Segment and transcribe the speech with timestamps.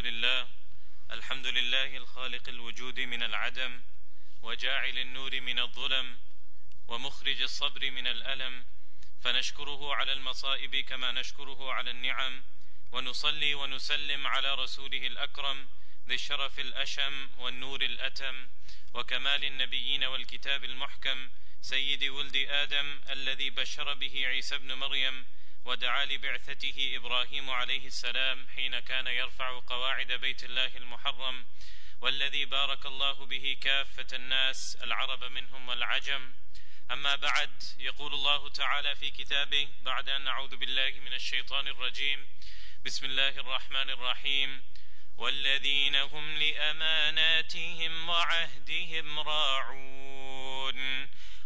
[0.00, 0.48] لله
[1.10, 3.82] الحمد لله الخالق الوجود من العدم
[4.42, 6.18] وجاعل النور من الظلم
[6.88, 8.66] ومخرج الصبر من الألم
[9.20, 12.42] فنشكره على المصائب كما نشكره على النعم
[12.92, 15.68] ونصلي ونسلم على رسوله الأكرم
[16.08, 18.48] ذي الشرف الأشم والنور الأتم
[18.94, 21.30] وكمال النبيين والكتاب المحكم
[21.60, 25.26] سيد ولد آدم الذي بشر به عيسى ابن مريم
[25.64, 31.46] ودعا لبعثته إبراهيم عليه السلام حين كان يرفع قواعد بيت الله المحرم
[32.00, 36.32] والذي بارك الله به كافة الناس العرب منهم والعجم.
[36.90, 42.26] أما بعد يقول الله تعالى في كتابه بعد أن نعوذ بالله من الشيطان الرجيم
[42.84, 44.62] بسم الله الرحمن الرحيم.
[45.16, 51.08] والذين هم لأماناتهم وعهدهم راعون.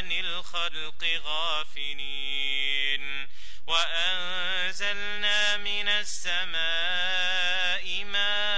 [0.00, 3.28] عن الخلق غافلين.
[3.66, 8.49] وأنزلنا من السماء ماء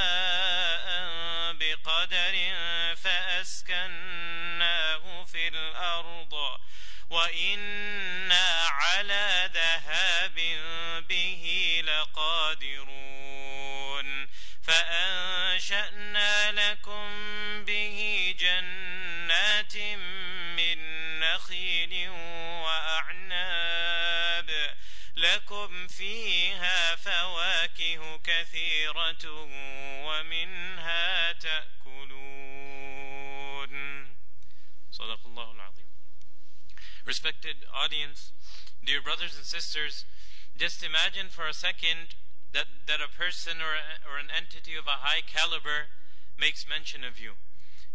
[37.13, 38.33] Respected audience,
[38.81, 40.09] dear brothers and sisters,
[40.57, 42.17] just imagine for a second
[42.57, 45.93] that, that a person or, a, or an entity of a high caliber
[46.41, 47.37] makes mention of you.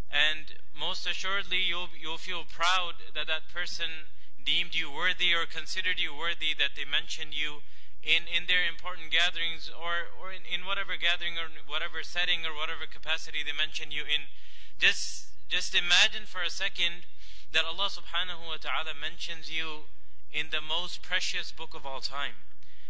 [0.06, 5.98] And most assuredly, you'll, you'll feel proud that that person deemed you worthy or considered
[5.98, 7.66] you worthy that they mentioned you
[8.06, 12.54] in, in their important gatherings or, or in, in whatever gathering or whatever setting or
[12.54, 14.30] whatever capacity they mentioned you in.
[14.78, 17.10] Just, just imagine for a second
[17.54, 19.88] that Allah subhanahu wa ta'ala mentions you
[20.32, 22.44] in the most precious book of all time.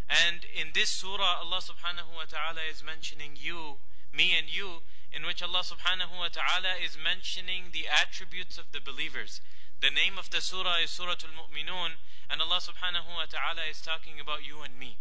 [0.09, 3.77] And in this surah, Allah subhanahu wa ta'ala is mentioning you,
[4.13, 4.81] me and you,
[5.11, 9.41] in which Allah subhanahu wa ta'ala is mentioning the attributes of the believers.
[9.79, 12.01] The name of the surah is Surah Al-Mu'minun,
[12.31, 14.97] and Allah subhanahu wa ta'ala is talking about you and me.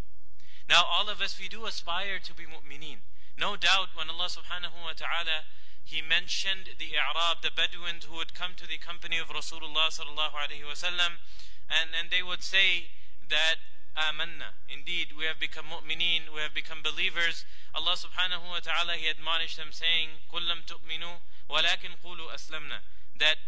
[0.69, 3.07] Now all of us, we do aspire to be mu'mineen.
[3.39, 5.47] No doubt when Allah subhanahu wa ta'ala
[5.87, 10.35] he mentioned the Arab, the Bedouins who would come to the company of Rasulullah sallallahu
[10.35, 11.23] alaihi wasallam,
[11.71, 12.91] and and they would say
[13.31, 13.63] that
[13.95, 14.59] amanna.
[14.67, 17.47] Indeed, we have become mu'mineen, we have become believers.
[17.73, 22.83] Allah subhanahu wa taala he admonished them saying, "Kullam tu'minu, walakin qulu aslamna."
[23.15, 23.39] That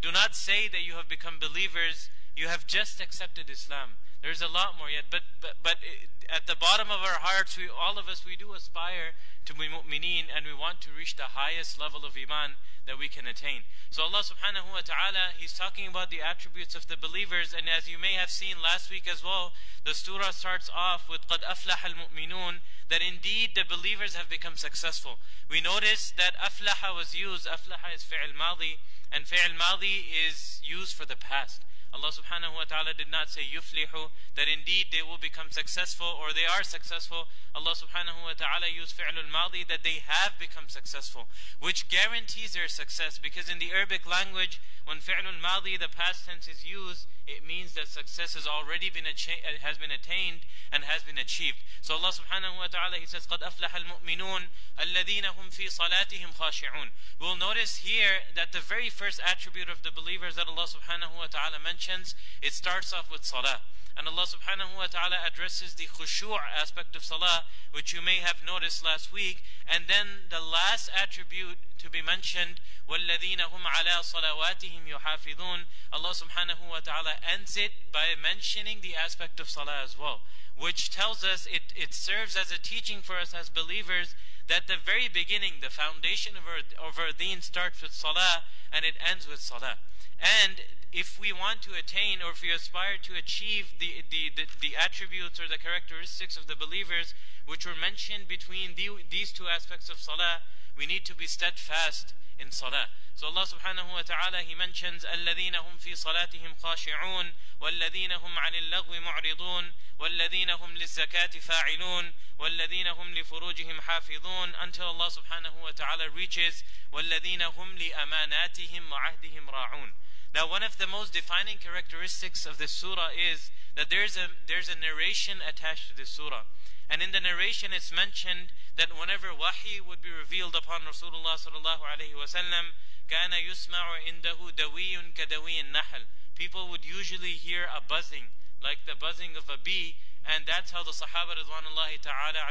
[0.00, 3.98] do not say that you have become believers you have just accepted Islam.
[4.22, 5.82] There's a lot more yet, but but, but
[6.30, 9.66] at the bottom of our hearts, we all of us we do aspire to be
[9.66, 12.54] mu'mineen, and we want to reach the highest level of iman
[12.86, 13.66] that we can attain.
[13.90, 17.90] So Allah Subhanahu wa Taala, He's talking about the attributes of the believers, and as
[17.90, 19.50] you may have seen last week as well,
[19.82, 25.18] the surah starts off with "Qad aflah al-mu'minun," that indeed the believers have become successful.
[25.50, 27.50] We notice that aflaha was used.
[27.50, 28.78] Aflaha is fi'l madi,
[29.10, 31.66] and fi'l madi is used for the past.
[31.92, 36.32] Allah subhanahu wa ta'ala did not say yuflihu, that indeed they will become successful or
[36.32, 37.28] they are successful.
[37.54, 41.28] Allah subhanahu wa ta'ala used fi'lul madi that they have become successful,
[41.60, 46.46] which guarantees their success because in the Arabic language, when fi'lul madi, the past tense
[46.46, 50.41] is used, it means that success has already been, acha- has been attained
[50.71, 51.57] and has been achieved.
[51.81, 56.91] So Allah subhanahu wa ta'ala, He says, قَدْ أَفْلَحَ الْمُؤْمِنُونَ الَّذِينَ هُمْ فِي صَلَاتِهِمْ خَاشِعُونَ
[57.19, 61.27] We'll notice here that the very first attribute of the believers that Allah subhanahu wa
[61.31, 63.61] ta'ala mentions, it starts off with salah.
[63.97, 68.41] And Allah subhanahu wa ta'ala addresses the khushu' aspect of salah, which you may have
[68.45, 69.43] noticed last week.
[69.69, 72.59] And then the last attribute to be mentioned,
[72.89, 79.39] وَالَّذِينَ هُمْ عَلَىٰ صَلَوَاتِهِمْ يُحَافِظُونَ Allah subhanahu wa ta'ala ends it by mentioning the aspect
[79.39, 80.21] of salah as well,
[80.57, 84.15] which tells us it, it serves as a teaching for us as believers
[84.47, 88.83] that the very beginning, the foundation of our, of our deen starts with salah and
[88.83, 89.77] it ends with salah.
[90.20, 90.60] And
[90.92, 94.76] if we want to attain or if we aspire to achieve the, the, the, the,
[94.76, 97.14] attributes or the characteristics of the believers
[97.46, 100.40] which were mentioned between the, these two aspects of salah,
[100.76, 102.88] we need to be steadfast in salah.
[103.14, 108.54] So Allah subhanahu wa ta'ala, He mentions, الَّذِينَ هُمْ فِي صَلَاتِهِمْ خَاشِعُونَ وَالَّذِينَ هُمْ عَنِ
[108.54, 116.10] اللَّغْوِ مُعْرِضُونَ وَالَّذِينَ هُمْ لِلزَّكَاةِ فَاعِلُونَ وَالَّذِينَ هُمْ لِفُرُوجِهِمْ حَافِظُونَ Until Allah subhanahu wa ta'ala
[116.14, 116.62] reaches,
[116.92, 119.92] وَالَّذِينَ هُمْ لِأَمَانَاتِهِمْ وَعَهْدِهِمْ رَاعُونَ
[120.33, 124.69] Now one of the most defining characteristics of this surah is that there's a, there's
[124.69, 126.49] a narration attached to this surah.
[126.89, 131.85] And in the narration it's mentioned that whenever wahi would be revealed upon Rasulullah sallallahu
[131.85, 132.73] alaihi wasallam,
[133.09, 136.05] كان يسمع عنده دوي كدوي النحل.
[136.35, 138.29] People would usually hear a buzzing,
[138.62, 139.96] like the buzzing of a bee,
[140.28, 142.42] and that's how the Sahaba ta'ala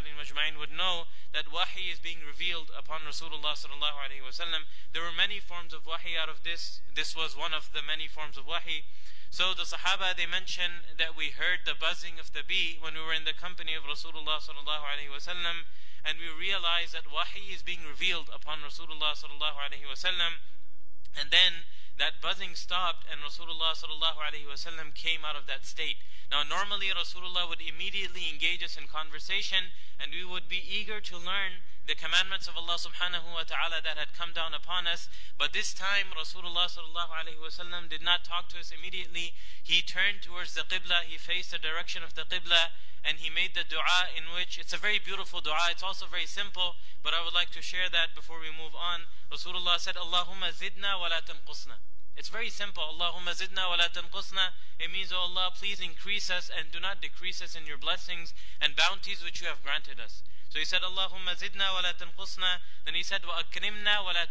[0.57, 4.65] would know that wahi is being revealed upon Rasulullah sallallahu wasallam.
[4.93, 6.81] There were many forms of wahi out of this.
[6.89, 8.81] This was one of the many forms of wahi.
[9.29, 13.03] So the Sahaba they mention that we heard the buzzing of the bee when we
[13.05, 15.69] were in the company of Rasulullah sallallahu alaihi wasallam,
[16.01, 20.41] and we realized that wahi is being revealed upon Rasulullah sallallahu alaihi wasallam,
[21.13, 25.97] and then that buzzing stopped, and Rasulullah wasallam came out of that state.
[26.29, 31.15] Now, normally Rasulullah would immediately engage us in conversation, and we would be eager to
[31.17, 35.07] learn the commandments of Allah subhanahu wa ta'ala that had come down upon us.
[35.39, 39.31] But this time, Rasulullah sallallahu alayhi wasallam did not talk to us immediately.
[39.63, 42.75] He turned towards the Qibla, he faced the direction of the Qibla,
[43.07, 45.71] and he made the dua in which it's a very beautiful dua.
[45.71, 49.07] It's also very simple, but I would like to share that before we move on.
[49.31, 51.79] Rasulullah said, Allahumma zidna wa la tanqusna.
[52.17, 52.83] It's very simple.
[52.83, 54.51] Allahumma zidna wa la tanqusna.
[54.75, 58.33] It means, oh Allah, please increase us and do not decrease us in your blessings
[58.59, 60.23] and bounties which you have granted us.
[60.57, 62.65] So he said, Allahumma zidna wa la tanqusna.
[62.83, 64.25] Then he said, wa akrimna wa la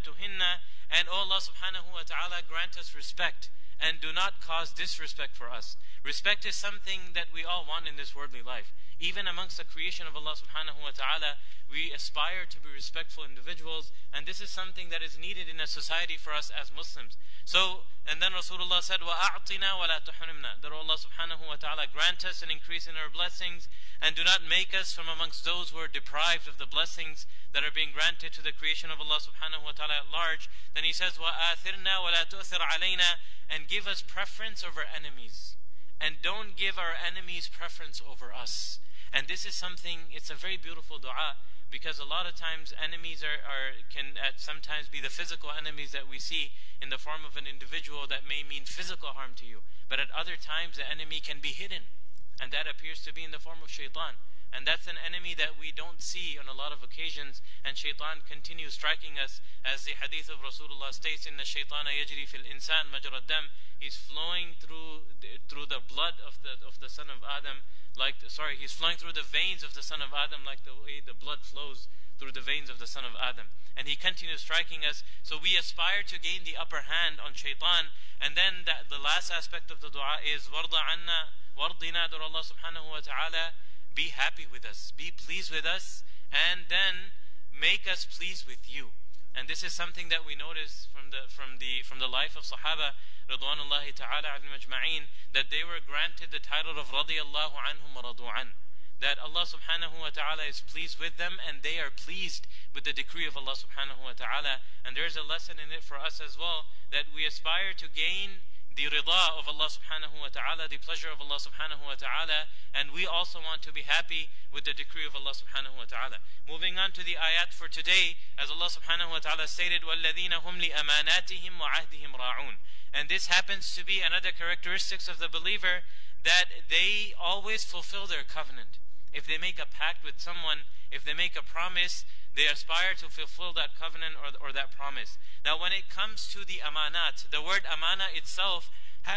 [0.00, 0.64] tuhinna.
[0.88, 5.50] And oh Allah subhanahu wa ta'ala, grant us respect and do not cause disrespect for
[5.50, 5.76] us.
[6.02, 8.72] Respect is something that we all want in this worldly life.
[9.03, 11.35] Even amongst the creation of Allah subhanahu wa ta'ala,
[11.67, 15.67] we aspire to be respectful individuals, and this is something that is needed in a
[15.67, 17.17] society for us as Muslims.
[17.43, 22.39] So, and then Rasulullah said, وَأَعْطِنَا وَلَا تُحْرِمْنَا That Allah subhanahu wa ta'ala grant us
[22.39, 23.67] an increase in our blessings,
[23.99, 27.63] and do not make us from amongst those who are deprived of the blessings that
[27.63, 30.47] are being granted to the creation of Allah subhanahu wa ta'ala at large.
[30.75, 33.19] Then he says, وَآثِرْنَا وَلَا تُؤْثِرْ عَلَيْنَا
[33.49, 35.57] And give us preference over enemies.
[35.99, 38.79] And don't give our enemies preference over us.
[39.12, 41.36] And this is something, it's a very beautiful dua
[41.70, 45.92] because a lot of times enemies are, are can at sometimes be the physical enemies
[45.92, 49.44] that we see in the form of an individual that may mean physical harm to
[49.44, 49.60] you.
[49.88, 51.92] But at other times the enemy can be hidden.
[52.40, 54.16] And that appears to be in the form of shaitan.
[54.52, 57.42] And that's an enemy that we don't see on a lot of occasions.
[57.64, 62.24] And shaitan continues striking us as the hadith of Rasulullah states in the shaitan yajri
[62.24, 63.52] fil insan majra dam.
[63.78, 67.62] He's flowing through the, through the blood of the of the son of Adam
[67.98, 71.02] like sorry, he's flowing through the veins of the son of Adam like the way
[71.02, 73.50] the blood flows through the veins of the son of Adam.
[73.76, 75.02] And he continues striking us.
[75.22, 77.94] So we aspire to gain the upper hand on shaitan.
[78.18, 82.42] And then the, the last aspect of the dua is warda anna wardina that Allah
[82.42, 83.54] subhanahu wa ta'ala
[83.98, 87.10] be happy with us, be pleased with us, and then
[87.50, 88.94] make us pleased with you.
[89.34, 92.46] And this is something that we notice from the from the from the life of
[92.46, 92.94] Sahaba
[93.26, 98.54] Ridwanullahi ta'ala majma'een, that they were granted the title of radiyallahu anhum radu'an.
[99.02, 102.94] That Allah subhanahu wa ta'ala is pleased with them and they are pleased with the
[102.94, 104.62] decree of Allah subhanahu wa ta'ala.
[104.86, 108.46] And there's a lesson in it for us as well, that we aspire to gain
[108.78, 112.94] the rida of Allah subhanahu wa ta'ala, the pleasure of Allah subhanahu wa ta'ala, and
[112.94, 116.22] we also want to be happy with the decree of Allah subhanahu wa ta'ala.
[116.46, 120.62] Moving on to the ayat for today, as Allah subhanahu wa ta'ala stated, وَالَّذِينَ هُمْ
[120.62, 122.62] لِأَمَانَاتِهِمْ وَعَهْدِهِمْ رَاعُونَ
[122.94, 125.82] And this happens to be another characteristics of the believer,
[126.22, 128.78] that they always fulfill their covenant.
[129.10, 132.06] If they make a pact with someone, if they make a promise,
[132.38, 135.18] they aspire to fulfill that covenant or, or that promise.
[135.42, 138.70] Now, when it comes to the amanat, the word amana itself,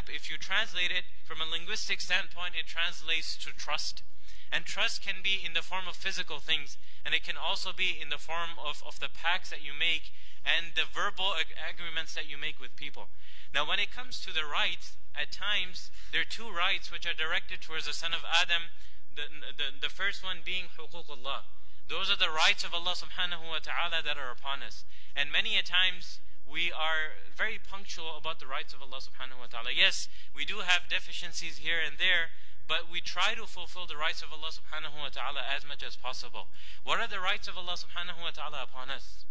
[0.10, 4.02] if you translate it from a linguistic standpoint, it translates to trust.
[4.50, 7.94] And trust can be in the form of physical things, and it can also be
[7.94, 10.10] in the form of, of the pacts that you make
[10.42, 13.14] and the verbal ag- agreements that you make with people.
[13.54, 17.14] Now, when it comes to the rights, at times there are two rights which are
[17.14, 18.74] directed towards the son of Adam.
[19.14, 21.46] The, the, the first one being huququllah.
[21.92, 24.88] Those are the rights of Allah subhanahu wa ta'ala that are upon us.
[25.12, 29.52] And many a times we are very punctual about the rights of Allah subhanahu wa
[29.52, 29.76] ta'ala.
[29.76, 32.32] Yes, we do have deficiencies here and there,
[32.64, 36.00] but we try to fulfill the rights of Allah subhanahu wa ta'ala as much as
[36.00, 36.48] possible.
[36.88, 39.28] What are the rights of Allah subhanahu wa ta'ala upon us?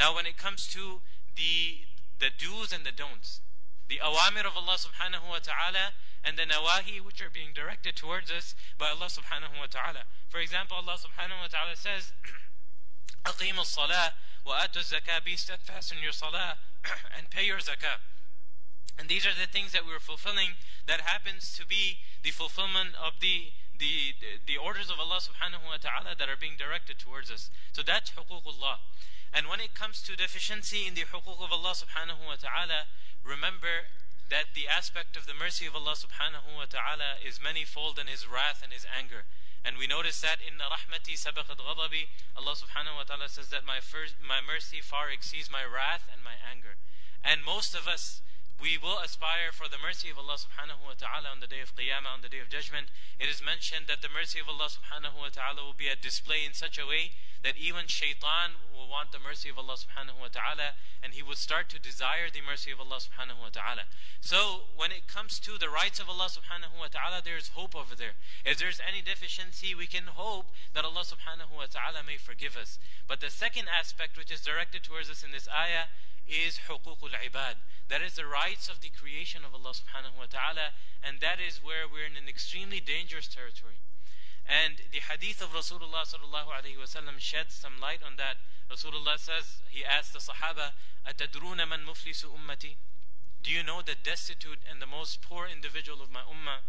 [0.00, 1.04] Now when it comes to
[1.36, 1.84] the
[2.16, 3.44] the do's and the don'ts,
[3.89, 8.31] the awamir of Allah subhanahu wa ta'ala and the nawahi which are being directed towards
[8.31, 10.09] us by Allah subhanahu wa ta'ala.
[10.27, 12.13] For example, Allah subhanahu wa ta'ala says,
[13.25, 14.13] أقيموا الصلاة
[14.45, 16.57] وآتوا الزكاة Be steadfast in your salah
[17.17, 18.01] and pay your zakah.
[18.97, 20.55] And these are the things that we're fulfilling
[20.87, 25.67] that happens to be the fulfillment of the the, the, the orders of Allah subhanahu
[25.67, 27.49] wa ta'ala that are being directed towards us.
[27.73, 28.79] So that's huququllah.
[29.33, 32.87] And when it comes to deficiency in the huquq of Allah subhanahu wa ta'ala,
[33.24, 33.90] remember
[34.30, 38.30] that the aspect of the mercy of Allah subhanahu wa ta'ala is manifold in His
[38.30, 39.26] wrath and His anger.
[39.64, 42.08] And we notice that in the rahmati sabaqat ghadabi,
[42.38, 46.24] Allah subhanahu wa ta'ala says that my first, my mercy far exceeds my wrath and
[46.24, 46.80] my anger.
[47.20, 48.22] And most of us,
[48.60, 51.72] we will aspire for the mercy of Allah subhanahu wa ta'ala on the day of
[51.72, 52.92] Qiyamah, on the day of judgment.
[53.16, 56.44] It is mentioned that the mercy of Allah subhanahu wa ta'ala will be a display
[56.44, 60.28] in such a way that even shaitan will want the mercy of Allah subhanahu wa
[60.28, 63.88] ta'ala and he would start to desire the mercy of Allah subhanahu wa ta'ala.
[64.20, 67.96] So when it comes to the rights of Allah subhanahu wa ta'ala, there's hope over
[67.96, 68.20] there.
[68.44, 72.76] If there's any deficiency, we can hope that Allah subhanahu wa ta'ala may forgive us.
[73.08, 75.88] But the second aspect which is directed towards us in this ayah
[76.29, 77.61] is huququl ibad.
[77.87, 81.61] That is the rights of the creation of Allah subhanahu wa ta'ala, and that is
[81.61, 83.77] where we're in an extremely dangerous territory.
[84.45, 88.37] And the hadith of Rasulullah sallallahu alayhi wa sheds some light on that.
[88.69, 90.73] Rasulullah says, he asked the Sahaba,
[91.05, 92.77] أَتَدْرُونَ مَنْ مُفْلِسُ أُمَّتِي
[93.41, 96.65] Do you know the destitute and the most poor individual of my ummah?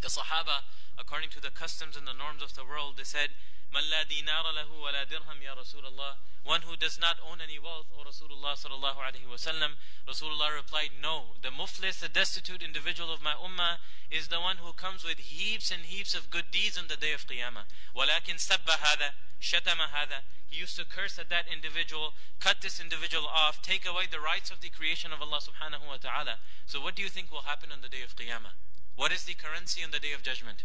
[0.00, 0.62] The Sahaba,
[0.98, 3.30] according to the customs and the norms of the world, they said,
[3.74, 7.58] مَنْ لَا دِينَارَ لَهُ وَلَا دِرْهَمْ يَا رَسُولَ اللَّهِ One who does not own any
[7.58, 9.76] wealth, O Rasulullah sallallahu alayhi wa sallam.
[10.08, 13.76] Rasulullah replied, No, the muflis, the destitute individual of my ummah,
[14.10, 17.12] is the one who comes with heaps and heaps of good deeds on the day
[17.12, 17.68] of Qiyamah.
[17.94, 23.26] وَلَكِنْ سَبَّ هَذَا شَتَمَ هَذَا He used to curse at that individual, cut this individual
[23.26, 26.38] off, take away the rights of the creation of Allah subhanahu wa ta'ala.
[26.64, 28.56] So what do you think will happen on the day of Qiyamah?
[28.96, 30.64] What is the currency on the day of judgment?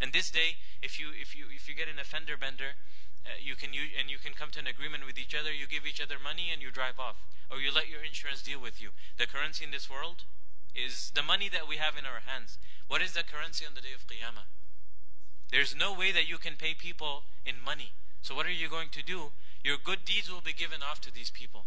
[0.00, 2.78] And this day, if you if you if you get an offender bender,
[3.26, 5.52] uh, you can you, and you can come to an agreement with each other.
[5.52, 8.60] You give each other money and you drive off, or you let your insurance deal
[8.60, 8.90] with you.
[9.18, 10.24] The currency in this world
[10.74, 12.58] is the money that we have in our hands.
[12.86, 14.46] What is the currency on the day of Qiyamah?
[15.50, 17.92] There's no way that you can pay people in money.
[18.22, 19.32] So what are you going to do?
[19.64, 21.64] Your good deeds will be given off to these people.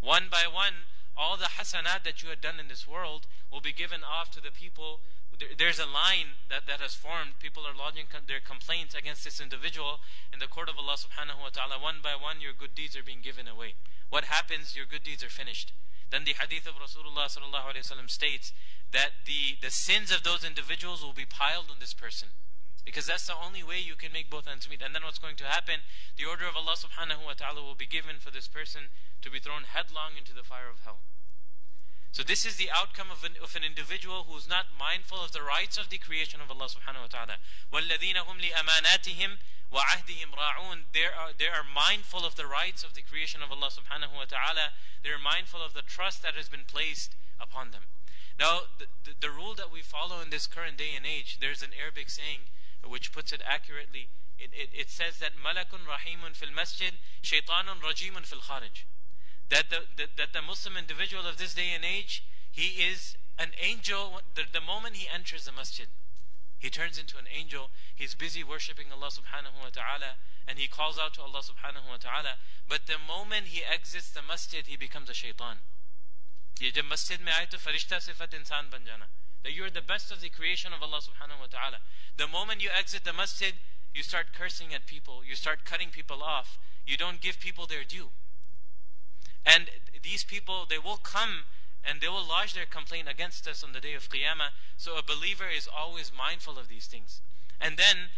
[0.00, 3.72] One by one, all the hasanat that you had done in this world will be
[3.72, 5.00] given off to the people
[5.58, 7.38] there's a line that, that has formed.
[7.40, 10.00] People are lodging their complaints against this individual
[10.32, 11.76] in the court of Allah subhanahu wa ta'ala.
[11.80, 13.74] One by one, your good deeds are being given away.
[14.08, 14.76] What happens?
[14.76, 15.72] Your good deeds are finished.
[16.10, 18.52] Then the hadith of Rasulullah sallallahu alayhi wa states
[18.92, 22.28] that the, the sins of those individuals will be piled on this person.
[22.86, 24.80] Because that's the only way you can make both ends meet.
[24.80, 25.82] And then what's going to happen?
[26.14, 29.42] The order of Allah subhanahu wa ta'ala will be given for this person to be
[29.42, 31.02] thrown headlong into the fire of hell.
[32.14, 35.36] So this is the outcome of an, of an individual who is not mindful of
[35.36, 37.36] the rights of the creation of Allah subhanahu wa ta'ala.
[37.74, 39.36] وَالَّذِينَ هُمْ لِأَمَانَاتِهِمْ
[39.74, 43.68] وَعَهْدِهِم رَاعُونَ they are, they are mindful of the rights of the creation of Allah
[43.68, 44.78] subhanahu wa ta'ala.
[45.02, 47.90] They are mindful of the trust that has been placed upon them.
[48.38, 51.60] Now, the, the, the rule that we follow in this current day and age, there's
[51.62, 52.48] an Arabic saying
[52.88, 54.08] which puts it accurately.
[54.38, 58.84] It, it, it says that Malakun Rahimun fil Masjid, Shaitanun Rajimun fil Kharij.
[59.48, 63.50] That the, the, that the Muslim individual of this day and age, he is an
[63.62, 64.20] angel.
[64.34, 65.86] The, the moment he enters the masjid,
[66.58, 67.70] he turns into an angel.
[67.94, 71.98] He's busy worshipping Allah subhanahu wa ta'ala and he calls out to Allah subhanahu wa
[72.00, 72.38] ta'ala.
[72.68, 75.58] But the moment he exits the masjid, he becomes a shaitan.
[76.56, 79.08] जब मस्जिद में आए तो फरिश्ता सिफत इंसान बन जाना
[79.44, 81.78] that you're the best of the creation of Allah subhanahu wa ta'ala.
[82.16, 83.54] The moment you exit the masjid,
[83.94, 87.84] you start cursing at people, you start cutting people off, you don't give people their
[87.84, 88.10] due.
[89.44, 89.70] And
[90.02, 91.46] these people, they will come
[91.86, 94.50] and they will lodge their complaint against us on the day of Qiyamah.
[94.76, 97.20] So a believer is always mindful of these things.
[97.60, 98.10] And then,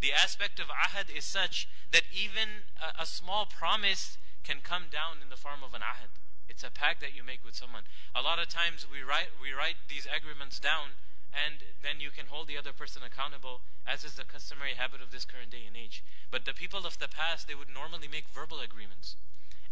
[0.00, 5.18] The aspect of ahad is such that even a, a small promise can come down
[5.22, 6.21] in the form of an ahad.
[6.48, 7.82] It's a pact that you make with someone.
[8.14, 10.98] A lot of times we write we write these agreements down
[11.32, 15.10] and then you can hold the other person accountable as is the customary habit of
[15.10, 16.04] this current day and age.
[16.30, 19.16] But the people of the past they would normally make verbal agreements.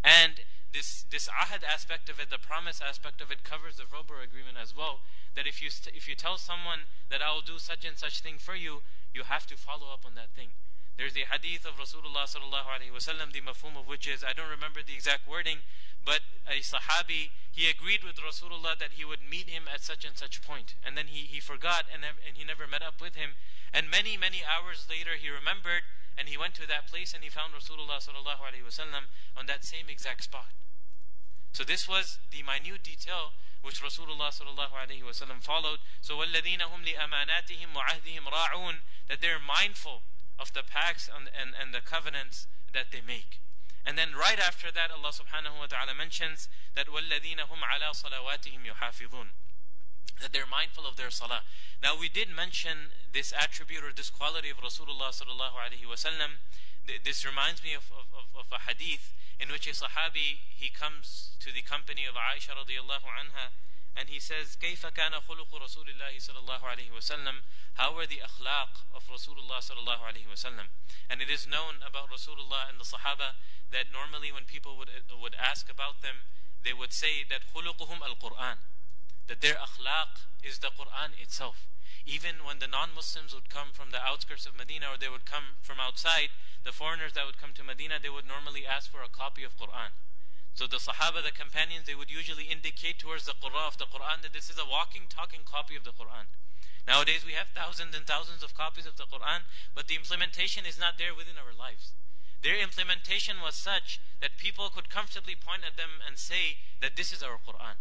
[0.03, 0.41] And
[0.73, 4.57] this this ahad aspect of it, the promise aspect of it covers the verbal agreement
[4.57, 5.01] as well
[5.35, 8.21] that if you st- if you tell someone that I will do such and such
[8.21, 8.81] thing for you,
[9.13, 10.49] you have to follow up on that thing.
[11.01, 14.53] There's the hadith of Rasulullah sallallahu alaihi wasallam, the mafhum of which is I don't
[14.53, 15.65] remember the exact wording,
[16.05, 20.13] but a sahabi he agreed with Rasulullah that he would meet him at such and
[20.13, 23.33] such point, and then he, he forgot and and he never met up with him,
[23.73, 27.33] and many many hours later he remembered and he went to that place and he
[27.33, 30.53] found Rasulullah sallallahu alaihi wasallam on that same exact spot.
[31.49, 33.33] So this was the minute detail
[33.65, 35.81] which Rasulullah sallallahu alaihi wasallam followed.
[35.97, 40.05] So وَالَّذِينَ هُمْ لِأَمَانَاتِهِمْ وَعَهْدِهِمْ رَاعُونَ That they're mindful
[40.40, 43.40] of the pacts and, and, and the covenants that they make.
[43.86, 48.66] And then right after that, Allah subhanahu wa ta'ala mentions that وَالَّذِينَ هُمْ عَلَى صَلَوَاتِهِمْ
[48.66, 49.30] يُحَافِظُونَ
[50.20, 51.46] That they're mindful of their salah.
[51.82, 56.42] Now we did mention this attribute or this quality of Rasulullah sallallahu alayhi wa sallam.
[57.04, 61.52] This reminds me of, of, of a hadith in which a sahabi, he comes to
[61.52, 63.52] the company of Aisha radiallahu anha
[63.96, 67.42] and he says, كيف كان خلق رسول الله صلى الله عليه وسلم
[67.74, 70.68] How were the akhlaq of Rasulullah صلى الله عليه وسلم
[71.08, 73.32] And it is known about Rasulullah and the Sahaba
[73.72, 76.16] that normally when people would, would ask about them,
[76.62, 78.58] they would say that خلقهم القرآن
[79.28, 81.66] That their akhlaq is the Quran itself.
[82.04, 85.56] Even when the non-Muslims would come from the outskirts of Medina or they would come
[85.60, 86.28] from outside,
[86.62, 89.56] the foreigners that would come to Medina, they would normally ask for a copy of
[89.56, 89.90] Quran.
[90.53, 94.21] So the Sahaba, the companions, they would usually indicate towards the Qur'an of the Quran
[94.21, 96.27] that this is a walking, talking copy of the Quran.
[96.87, 100.79] Nowadays we have thousands and thousands of copies of the Quran, but the implementation is
[100.79, 101.93] not there within our lives.
[102.41, 107.13] Their implementation was such that people could comfortably point at them and say that this
[107.13, 107.77] is our Quran.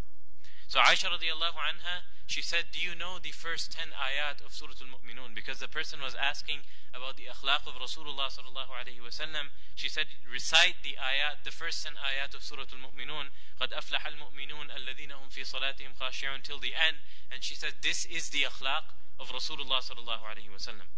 [0.69, 4.73] So Aisha radiallahu anha, she said, Do you know the first 10 ayat of Surah
[4.81, 5.35] Al Mu'minun?
[5.35, 9.53] Because the person was asking about the akhlaq of Rasulullah sallallahu alayhi wasallam.
[9.75, 13.29] She said, Recite the ayat, the first 10 ayat of Surah Al Mu'minun.
[13.61, 16.97] قَدْ أَفْلَحَ الْمُؤْمِنُونَ الَّذِينَ هُمْ فِي صَلَاتِهِمْ خَاشِعُونَ Till the end.
[17.31, 20.89] And she said, This is the akhlaq of Rasulullah sallallahu alayhi wasallam.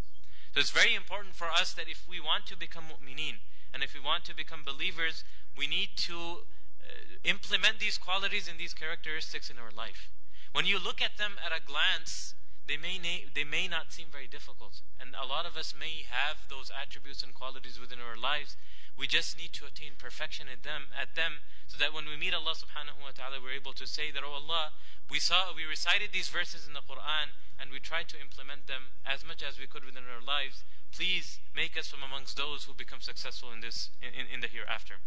[0.54, 3.94] So it's very important for us that if we want to become mu'mineen, and if
[3.94, 5.24] we want to become believers,
[5.58, 6.46] we need to uh,
[6.83, 10.11] uh, implement these qualities and these characteristics in our life.
[10.53, 12.35] When you look at them at a glance,
[12.68, 14.83] they may, na- they may not seem very difficult.
[15.01, 18.57] And a lot of us may have those attributes and qualities within our lives.
[18.97, 22.35] We just need to attain perfection at them, at them so that when we meet
[22.35, 24.77] Allah subhanahu wa ta'ala, we're able to say that, Oh Allah,
[25.11, 28.92] we saw, we recited these verses in the Quran and we tried to implement them
[29.07, 30.64] as much as we could within our lives.
[30.92, 34.49] Please make us from amongst those who become successful in this, in, in, in the
[34.49, 35.01] hereafter.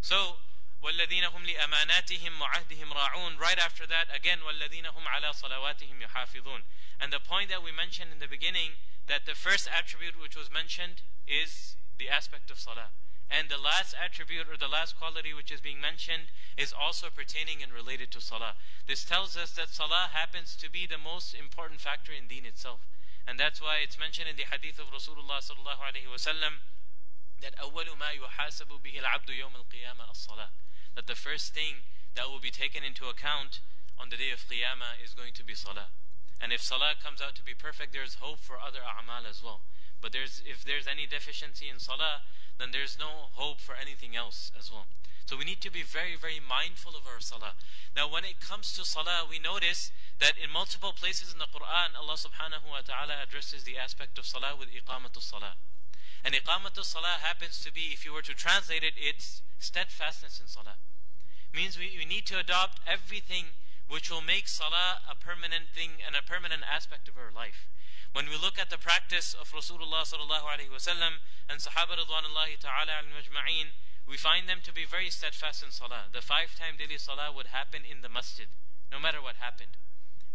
[0.00, 0.38] So,
[0.81, 6.63] والذين هم لأماناتهم وعهدهم راعون Right after that, again, والذين هم على صلواتهم يحافظون
[6.99, 8.71] And the point that we mentioned in the beginning,
[9.07, 12.89] that the first attribute which was mentioned is the aspect of salah.
[13.29, 17.61] And the last attribute or the last quality which is being mentioned is also pertaining
[17.61, 18.55] and related to salah.
[18.87, 22.79] This tells us that salah happens to be the most important factor in deen itself.
[23.27, 26.63] And that's why it's mentioned in the hadith of Rasulullah sallallahu alaihi wasallam
[27.41, 30.49] that أول ما يحاسب به العبد يوم القيامة الصلاة
[30.94, 33.60] that the first thing that will be taken into account
[33.98, 35.88] on the day of Qiyamah is going to be Salah.
[36.40, 39.62] And if Salah comes out to be perfect, there's hope for other a'mal as well.
[40.00, 42.26] But there's, if there's any deficiency in Salah,
[42.58, 44.86] then there's no hope for anything else as well.
[45.24, 47.54] So we need to be very, very mindful of our Salah.
[47.94, 51.94] Now when it comes to Salah, we notice that in multiple places in the Quran,
[51.96, 55.54] Allah subhanahu wa ta'ala addresses the aspect of Salah with iqamatul Salah.
[56.24, 60.46] And iqamatul Salah happens to be, if you were to translate it, it's steadfastness in
[60.46, 60.78] salah.
[61.54, 63.54] Means we, we need to adopt everything
[63.88, 67.68] which will make salah a permanent thing and a permanent aspect of our life.
[68.12, 73.04] When we look at the practice of Rasulullah sallallahu alaihi wasallam and Sahaba radwanullahi ta'ala
[73.04, 73.76] al-majma'in,
[74.08, 76.08] we find them to be very steadfast in salah.
[76.12, 78.48] The five-time daily salah would happen in the masjid,
[78.90, 79.76] no matter what happened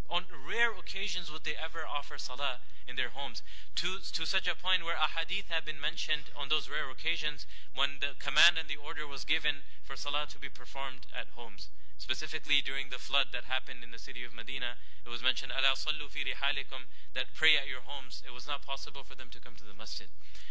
[0.09, 3.43] on rare occasions would they ever offer salah in their homes.
[3.75, 7.45] To, to such a point where a hadith had been mentioned on those rare occasions
[7.75, 11.67] when the command and the order was given for salah to be performed at homes.
[11.97, 15.75] Specifically during the flood that happened in the city of Medina it was mentioned ala
[15.75, 18.23] that pray at your homes.
[18.25, 20.07] It was not possible for them to come to the masjid.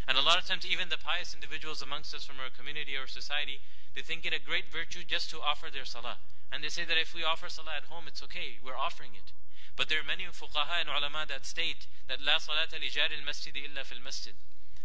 [0.08, 3.06] And a lot of times even the pious individuals amongst us from our community or
[3.06, 3.60] society
[3.94, 6.18] they think it a great virtue just to offer their salah.
[6.52, 8.58] And they say that if we offer salah at home it's okay.
[8.62, 9.32] We're offering it.
[9.76, 13.52] But there are many fuqaha and ulama that state that la salata li jari al-masjid
[13.54, 14.34] illa fil masjid.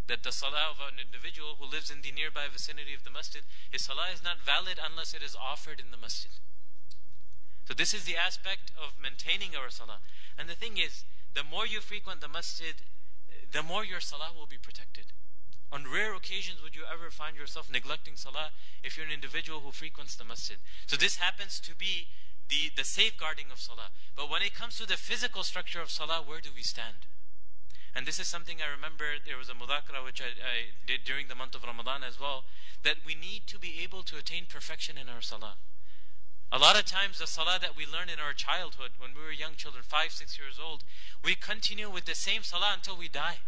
[0.07, 3.43] That the salah of an individual who lives in the nearby vicinity of the masjid,
[3.71, 6.31] his salah is not valid unless it is offered in the masjid.
[7.63, 10.03] So this is the aspect of maintaining our salah.
[10.37, 12.75] And the thing is, the more you frequent the masjid,
[13.51, 15.15] the more your salah will be protected.
[15.71, 18.51] On rare occasions would you ever find yourself neglecting salah
[18.83, 20.57] if you're an individual who frequents the masjid.
[20.85, 22.07] So this happens to be
[22.51, 23.95] the, the safeguarding of salah.
[24.15, 27.07] But when it comes to the physical structure of salah, where do we stand?
[27.95, 31.27] And this is something I remember there was a mudakara which I, I did during
[31.27, 32.43] the month of Ramadan as well,
[32.83, 35.55] that we need to be able to attain perfection in our salah.
[36.51, 39.31] A lot of times the salah that we learn in our childhood, when we were
[39.31, 40.83] young children, five, six years old,
[41.23, 43.39] we continue with the same salah until we die.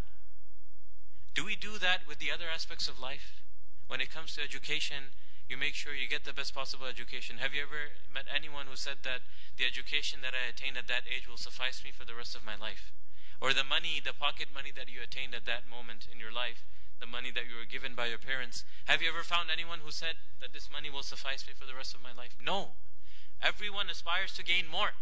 [1.35, 3.43] Do we do that with the other aspects of life?
[3.87, 5.11] When it comes to education,
[5.49, 7.37] you make sure you get the best possible education.
[7.37, 9.21] Have you ever met anyone who said that
[9.57, 12.45] the education that I attained at that age will suffice me for the rest of
[12.45, 12.91] my life?
[13.41, 16.63] Or the money, the pocket money that you attained at that moment in your life,
[16.99, 18.63] the money that you were given by your parents.
[18.85, 21.75] Have you ever found anyone who said that this money will suffice me for the
[21.75, 22.39] rest of my life?
[22.39, 22.79] No.
[23.41, 24.95] Everyone aspires to gain more.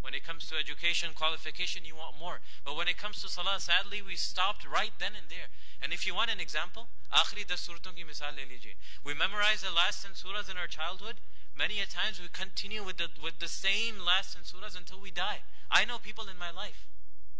[0.00, 2.40] When it comes to education, qualification, you want more.
[2.64, 5.48] But when it comes to salah, sadly, we stopped right then and there.
[5.82, 8.74] And if you want an example, آخری دس سورتوں کی مثال لے لیجئے.
[9.04, 11.20] We memorize the last 10 surahs in our childhood.
[11.54, 15.10] Many a times we continue with the, with the same last 10 surahs until we
[15.10, 15.42] die.
[15.70, 16.86] I know people in my life,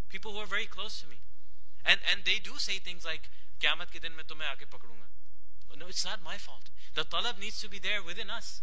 [0.09, 1.21] people who are very close to me.
[1.85, 5.07] And, and they do say things like, قیامت کے دن میں تمہیں آکے پکڑوں گا.
[5.79, 6.71] No, it's not my fault.
[6.95, 8.63] The talab needs to be there within us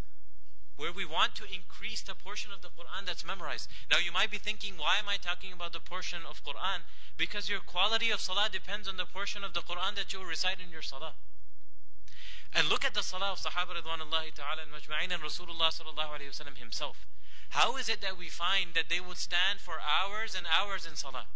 [0.77, 3.69] where we want to increase the portion of the Quran that's memorized.
[3.89, 6.83] Now you might be thinking, why am I talking about the portion of Quran?
[7.17, 10.59] Because your quality of salah depends on the portion of the Quran that you recite
[10.59, 11.13] in your salah.
[12.53, 16.31] And look at the salah of Sahaba Ridwanullahi ta'ala and Majma'in and Rasulullah sallallahu alayhi
[16.31, 17.05] wasallam himself.
[17.49, 20.95] How is it that we find that they would stand for hours and hours in
[20.95, 21.27] salah?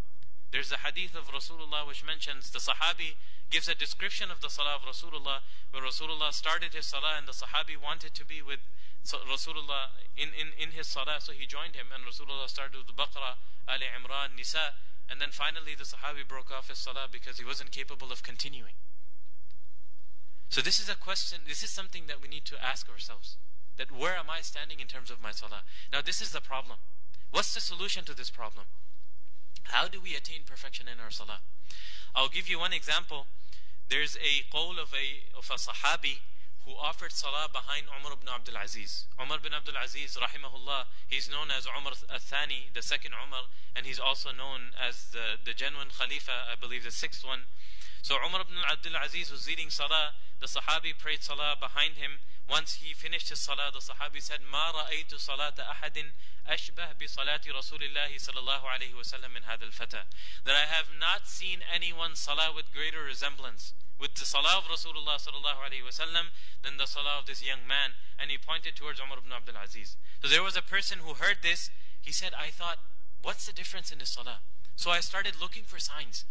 [0.51, 3.13] There's a hadith of Rasulullah which mentions the Sahabi
[3.49, 7.33] gives a description of the salah of Rasulullah where Rasulullah started his salah and the
[7.33, 8.59] Sahabi wanted to be with
[9.05, 13.39] Rasulullah in, in, in his salah, so he joined him, and Rasulullah started with Baqarah,
[13.67, 14.75] Ali Imran, Nisa,
[15.09, 18.73] and then finally the Sahabi broke off his salah because he wasn't capable of continuing.
[20.49, 23.37] So this is a question, this is something that we need to ask ourselves.
[23.77, 25.63] That where am I standing in terms of my salah?
[25.93, 26.77] Now this is the problem.
[27.31, 28.65] What's the solution to this problem?
[29.63, 31.39] How do we attain perfection in our salah?
[32.15, 33.27] I'll give you one example.
[33.89, 36.21] There's a qawl of a, of a sahabi
[36.65, 39.05] who offered salah behind Umar ibn Abdul Aziz.
[39.21, 43.99] Umar ibn Abdul Aziz, rahimahullah, he's known as Umar al-Thani, the second Umar, and he's
[43.99, 47.49] also known as the, the genuine Khalifa, I believe the sixth one.
[48.01, 50.13] So Umar ibn Abdul Aziz was leading salah.
[50.39, 52.21] The Sahabi prayed salah behind him.
[52.48, 56.12] Once he finished his salah, the Sahabi said, ما رأيت صلاة أحد
[56.46, 60.02] أشبه بصلاة رسول الله صلى الله عليه وسلم من هذا الفتى.
[60.44, 65.16] That I have not seen anyone's salah with greater resemblance with the salah of Rasulullah
[65.16, 69.18] sallallahu alaihi wasallam than the salah of this young man, and he pointed towards Umar
[69.18, 69.96] ibn Abdul Aziz.
[70.20, 71.70] So there was a person who heard this.
[72.02, 72.78] He said, "I thought,
[73.22, 74.40] what's the difference in his salah?"
[74.76, 76.24] So I started looking for signs.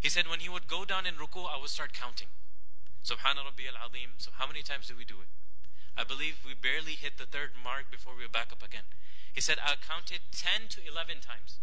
[0.00, 2.28] He said, when he would go down in ruku, I would start counting.
[3.02, 4.10] Subhana Rabbi al Azim.
[4.18, 5.28] So how many times do we do it?
[5.97, 8.87] I believe we barely hit the third mark before we back up again.
[9.33, 11.59] He said, I counted 10 to 11 times.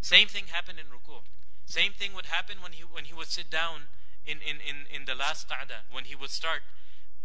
[0.00, 1.20] Same thing happened in ruku.
[1.66, 3.92] Same thing would happen when he, when he would sit down
[4.24, 6.62] in, in, in, in the last qa'dah when he would start.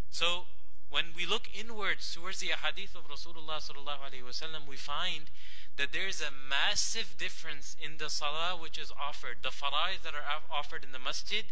[0.10, 0.46] So
[0.89, 5.32] when we look inwards towards the hadith of Rasulullah sallallahu alaihi wasallam, we find
[5.78, 10.13] that there is a massive difference in the salah which is offered, the fara'id that
[10.13, 11.46] are offered in the masjid,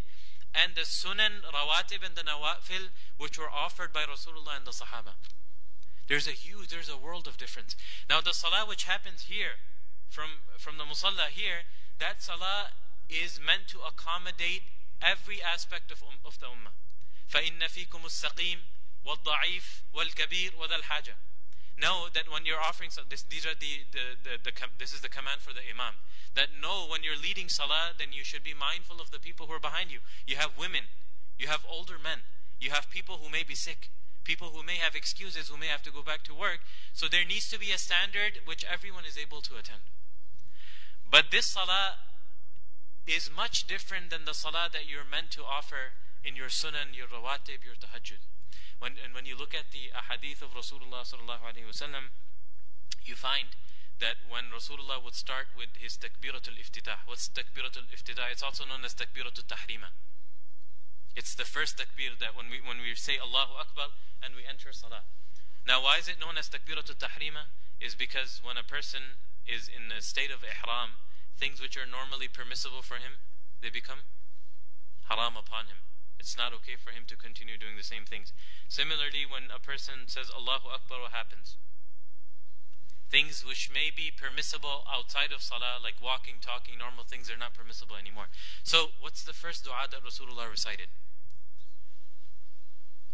[0.54, 5.14] and the sunan, rawatib, and the nawafil which were offered by Rasulullah and the Sahaba.
[6.08, 7.76] There's a huge, there's a world of difference.
[8.08, 9.58] Now the salah which happens here,
[10.08, 11.66] from, from the musalla here,
[11.98, 12.70] that salah
[13.08, 14.62] is meant to accommodate
[15.02, 16.74] every aspect of, um, of the ummah.
[17.28, 18.58] فَإِنَّ فِيكُمُ السَّقِيمِ
[19.04, 21.14] وَالضَّعِيفِ وَالْكَبِيرِ وَذَا الْحَاجَةِ
[21.81, 25.01] Know that when you're offering, so this, these are the, the, the, the, this is
[25.01, 25.97] the command for the imam.
[26.35, 29.53] That know when you're leading salah, then you should be mindful of the people who
[29.53, 29.99] are behind you.
[30.27, 30.93] You have women,
[31.39, 32.21] you have older men,
[32.59, 33.89] you have people who may be sick.
[34.23, 36.59] people who may have excuses, who may have to go back to work.
[36.93, 39.81] So there needs to be a standard which everyone is able to attend.
[41.09, 41.95] But this salah
[43.07, 47.07] is much different than the salah that you're meant to offer in your sunan, your
[47.07, 48.21] rawatib, your tahajjud.
[48.79, 52.09] When, and when you look at the hadith of Rasulullah sallallahu alaihi wasallam,
[53.03, 53.53] you find
[54.01, 58.31] that when Rasulullah would start with his takbiratul iftitah, what's takbiratul iftitah?
[58.31, 59.93] It's also known as takbiratul tahrima.
[61.15, 64.71] It's the first takbir that when we when we say Allahu Akbar and we enter
[64.71, 65.03] salah.
[65.67, 67.51] Now why is it known as takbiratul tahrima?
[67.79, 71.01] Is because when a person is in a state of ihram,
[71.37, 73.19] things which are normally permissible for him,
[73.61, 74.05] they become
[75.09, 75.83] haram upon him.
[76.21, 78.29] It's not okay for him to continue doing the same things.
[78.69, 81.57] Similarly, when a person says Allahu Akbar, what happens?
[83.09, 87.57] Things which may be permissible outside of salah, like walking, talking, normal things, are not
[87.57, 88.29] permissible anymore.
[88.61, 90.93] So, what's the first dua that Rasulullah recited?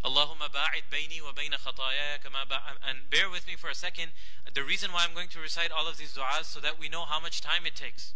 [0.03, 2.43] Allahumma ba'id bayni wa bayna khatayaya kama
[2.83, 4.11] And bear with me for a second.
[4.53, 7.05] The reason why I'm going to recite all of these du'as so that we know
[7.05, 8.13] how much time it takes.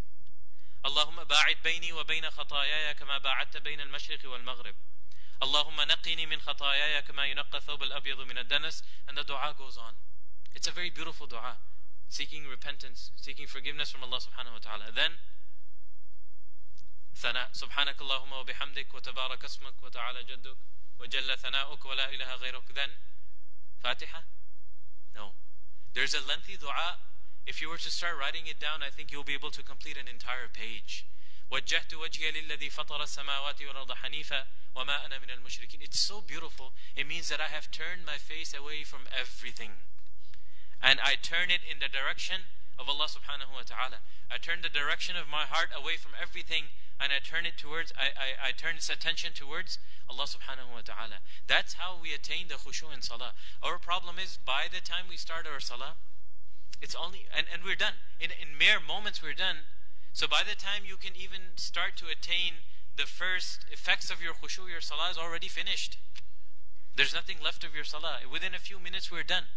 [0.83, 4.75] Ba'id bayni wa bayna khatayaya kama ba'adta bayna al-mashriq wal-maghrib.
[5.41, 8.83] Allahumma naqini min khatayaya kama yunaqqa thawb al-abyad min ad-danas.
[9.07, 9.93] And the dua goes on.
[10.53, 11.57] It's a very beautiful dua
[12.09, 14.91] seeking repentance, seeking forgiveness from Allah subhanahu wa ta'ala.
[14.93, 15.15] Then,
[17.15, 20.57] ثناء سبحانك اللهم وبحمدك وتبارك اسمك وتعالى جدك
[20.99, 22.89] وجل ثناؤك ولا إله غيرك then
[23.79, 24.23] Fatiha
[25.13, 25.33] no
[25.93, 26.97] there's a lengthy dua
[27.46, 29.96] if you were to start writing it down I think you'll be able to complete
[29.96, 31.04] an entire page
[31.50, 37.06] وجهت وجهي للذي فطر السماوات والأرض حنيفا وما أنا من المشركين it's so beautiful it
[37.06, 39.72] means that I have turned my face away from everything
[40.82, 42.42] and I turn it in the direction
[42.78, 44.04] of Allah subhanahu wa ta'ala.
[44.30, 46.68] I turn the direction of my heart away from everything
[47.00, 50.84] and I turn it towards, I, I, I turn its attention towards Allah subhanahu wa
[50.84, 51.24] ta'ala.
[51.46, 53.32] That's how we attain the khushu in salah.
[53.62, 55.96] Our problem is by the time we start our salah,
[56.81, 58.01] it's only, and, and we're done.
[58.19, 59.69] In, in mere moments we're done.
[60.13, 62.65] So by the time you can even start to attain
[62.97, 66.01] the first effects of your khushu, your salah is already finished.
[66.97, 68.25] There's nothing left of your salah.
[68.27, 69.53] Within a few minutes we're done.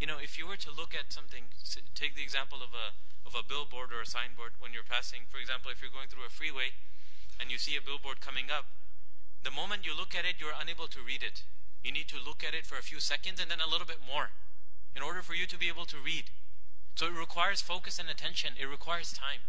[0.00, 1.50] You know, if you were to look at something,
[1.94, 2.94] take the example of a
[3.26, 5.28] of a billboard or a signboard when you're passing.
[5.28, 6.72] For example, if you're going through a freeway
[7.36, 8.72] and you see a billboard coming up,
[9.44, 11.44] the moment you look at it, you're unable to read it.
[11.84, 14.00] You need to look at it for a few seconds and then a little bit
[14.00, 14.32] more
[14.98, 16.24] in order for you to be able to read.
[16.96, 18.58] So it requires focus and attention.
[18.58, 19.46] It requires time.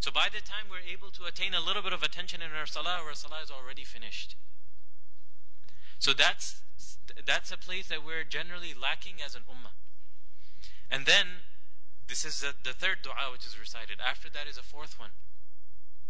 [0.00, 2.66] So by the time we're able to attain a little bit of attention in our
[2.66, 4.34] salah, our salah is already finished.
[6.00, 6.62] So that's
[7.24, 9.78] that's a place that we're generally lacking as an ummah.
[10.90, 11.46] And then,
[12.06, 13.98] this is the, the third dua which is recited.
[14.02, 15.14] After that is a fourth one.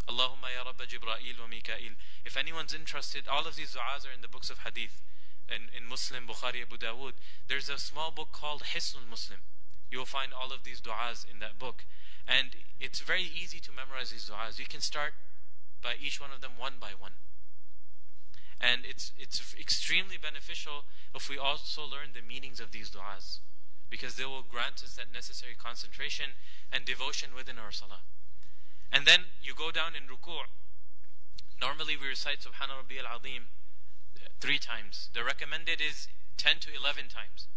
[0.09, 2.01] Allahumma ya Rabba Jibra'il wa Mikail.
[2.25, 5.03] If anyone's interested, all of these du'as are in the books of hadith.
[5.49, 7.15] In, in Muslim, Bukhari, Abu Dawood.
[7.49, 9.41] There's a small book called Hisnul Muslim.
[9.91, 11.87] You'll find all of these du'as in that book.
[12.27, 14.59] And it's very easy to memorize these du'as.
[14.59, 15.15] You can start
[15.83, 17.17] by each one of them one by one.
[18.61, 20.85] And it's, it's extremely beneficial
[21.15, 23.39] if we also learn the meanings of these du'as
[23.89, 26.37] because they will grant us that necessary concentration
[26.71, 28.05] and devotion within our salah.
[28.93, 30.45] And then you go down in ruku'.
[31.61, 33.49] Normally we recite Subhana Rabbi al-Azim
[34.40, 35.10] three times.
[35.14, 37.48] The recommended is 10 to 11 times.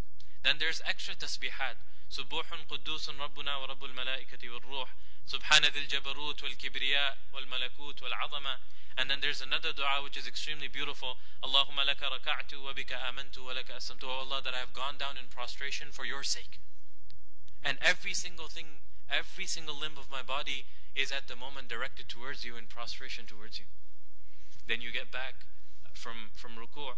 [0.43, 1.77] Then there's extra tasbihat.
[2.09, 4.95] سبوح قدوس ربنا ورب الملائكة والروح
[5.27, 8.59] سبحان ذي الجبروت والكبرياء والملكوت والعظمة
[8.97, 11.19] and then there's another dua which is extremely beautiful.
[11.45, 14.05] Allahumma laka raka'tu wa bika amantu wa laka asamtu.
[14.05, 16.61] Oh Allah, that I have gone down in prostration for your sake.
[17.63, 20.65] And every single thing, every single limb of my body
[20.95, 23.67] is at the moment directed towards you in prostration towards you.
[24.67, 25.45] Then you get back
[25.94, 26.96] from, from ruku'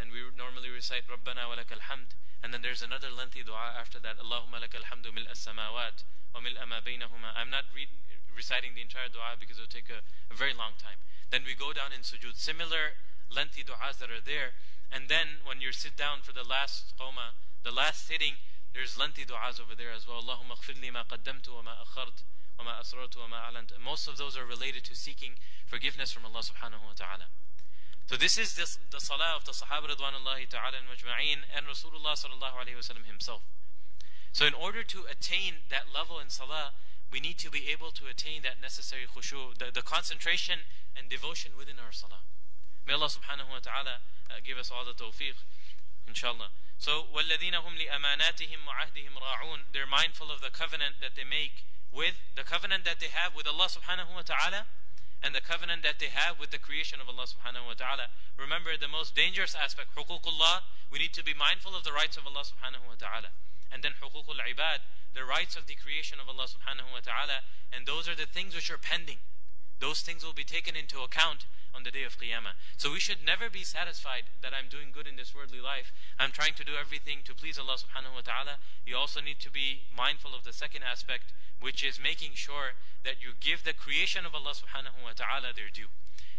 [0.00, 2.16] and we normally recite Rabbana wa lakal hamd.
[2.42, 4.16] And then there's another lengthy dua after that.
[4.16, 7.36] Allahumma lakal hamdu mil as-samawat wa mil ma baynahuma.
[7.36, 7.68] I'm not
[8.32, 10.00] reciting the entire dua because it will take a,
[10.32, 10.96] a very long time.
[11.28, 12.40] Then we go down in sujood.
[12.40, 12.96] Similar
[13.28, 14.56] lengthy du'as that are there.
[14.90, 18.40] And then when you sit down for the last qawma, the last sitting,
[18.72, 20.24] there's lengthy du'as over there as well.
[20.24, 22.24] Allahumma khfirli ma qaddamtu wa ma akhart
[22.56, 23.52] wa ma asrartu wa ma.
[23.84, 27.28] Most of those are related to seeking forgiveness from Allah subhanahu wa ta'ala.
[28.10, 32.18] So this is this, the salah of the Sahaba Ridwanullahi Ta'ala and Majma'een and Rasulullah
[32.18, 33.46] Sallallahu Alaihi Wasallam himself.
[34.32, 36.74] So in order to attain that level in salah,
[37.14, 40.66] we need to be able to attain that necessary khushu, the, the concentration
[40.98, 42.26] and devotion within our salah.
[42.82, 45.46] May Allah subhanahu wa ta'ala uh, give us all the tawfiq,
[46.10, 46.50] inshallah.
[46.82, 51.62] So, وَالَّذِينَ هُمْ لِأَمَانَاتِهِمْ وَعَهْدِهِمْ رَاعُونَ They're mindful of the covenant that they make
[51.94, 54.66] with, the covenant that they have with Allah subhanahu wa ta'ala
[55.22, 58.08] and the covenant that they have with the creation of Allah subhanahu wa ta'ala.
[58.40, 62.26] Remember the most dangerous aspect, huququllah, we need to be mindful of the rights of
[62.26, 63.30] Allah subhanahu wa ta'ala.
[63.70, 64.80] And then huququl ibad,
[65.14, 68.54] the rights of the creation of Allah subhanahu wa ta'ala, and those are the things
[68.54, 69.20] which are pending.
[69.79, 72.55] Those things will be taken into account on the day of Qiyamah.
[72.77, 75.91] So we should never be satisfied that I'm doing good in this worldly life.
[76.17, 78.63] I'm trying to do everything to please Allah subhanahu wa ta'ala.
[78.87, 83.19] You also need to be mindful of the second aspect, which is making sure that
[83.19, 85.91] you give the creation of Allah subhanahu wa ta'ala their due.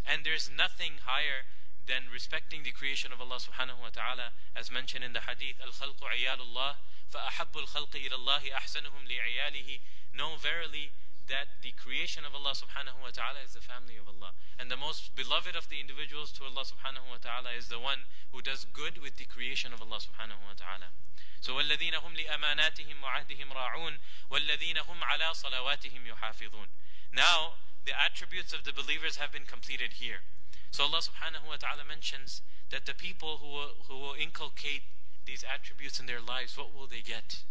[0.09, 1.44] And there's nothing higher
[1.87, 6.02] than respecting the creation of Allah subhanahu wa ta'ala, as mentioned in the hadith, Al-Khalqu
[6.02, 9.79] Iyalullah, فَأَحَبُّ الْخَلْقِ إِلَى اللَّهِ أَحْسَنُهُمْ لِعِيَالِهِ
[10.16, 10.90] Know verily
[11.32, 14.36] that the creation of Allah subhanahu wa ta'ala is the family of Allah.
[14.60, 18.12] And the most beloved of the individuals to Allah subhanahu wa ta'ala is the one
[18.36, 20.91] who does good with the creation of Allah subhanahu wa ta'ala.
[21.39, 23.96] So وَالَّذِينَ هُمْ لِأَمَانَاتِهِمْ وَعَهْدِهِمْ رَاعُونَ
[24.28, 26.67] وَالَّذِينَ هُمْ عَلَى صَلَوَاتِهِمْ يُحَافِظُونَ
[27.15, 27.56] Now,
[27.88, 30.28] the attributes of the believers have been completed here.
[30.70, 34.84] So Allah subhanahu wa ta'ala mentions that the people who will, who will inculcate
[35.26, 37.44] these attributes in their lives, what will they get?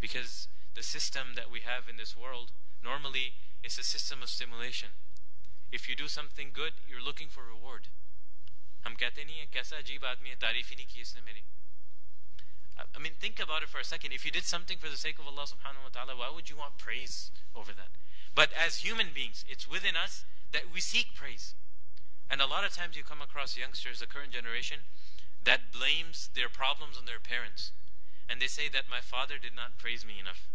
[0.00, 2.50] Because the system that we have in this world
[2.83, 3.33] normally
[3.63, 4.89] is a system of stimulation.
[5.71, 7.89] If you do something good, you're looking for reward.
[8.85, 11.43] हम कहते नहीं है कैसा अजीब आदमी है तारीफ ही नहीं की इसने मेरी
[12.95, 14.13] I mean, think about it for a second.
[14.13, 16.57] If you did something for the sake of Allah subhanahu wa ta'ala, why would you
[16.57, 17.89] want praise over that?
[18.35, 21.53] But as human beings, it's within us that we seek praise.
[22.29, 24.79] And a lot of times you come across youngsters, the current generation,
[25.43, 27.71] that blames their problems on their parents.
[28.27, 30.47] And they say that my father did not praise me enough.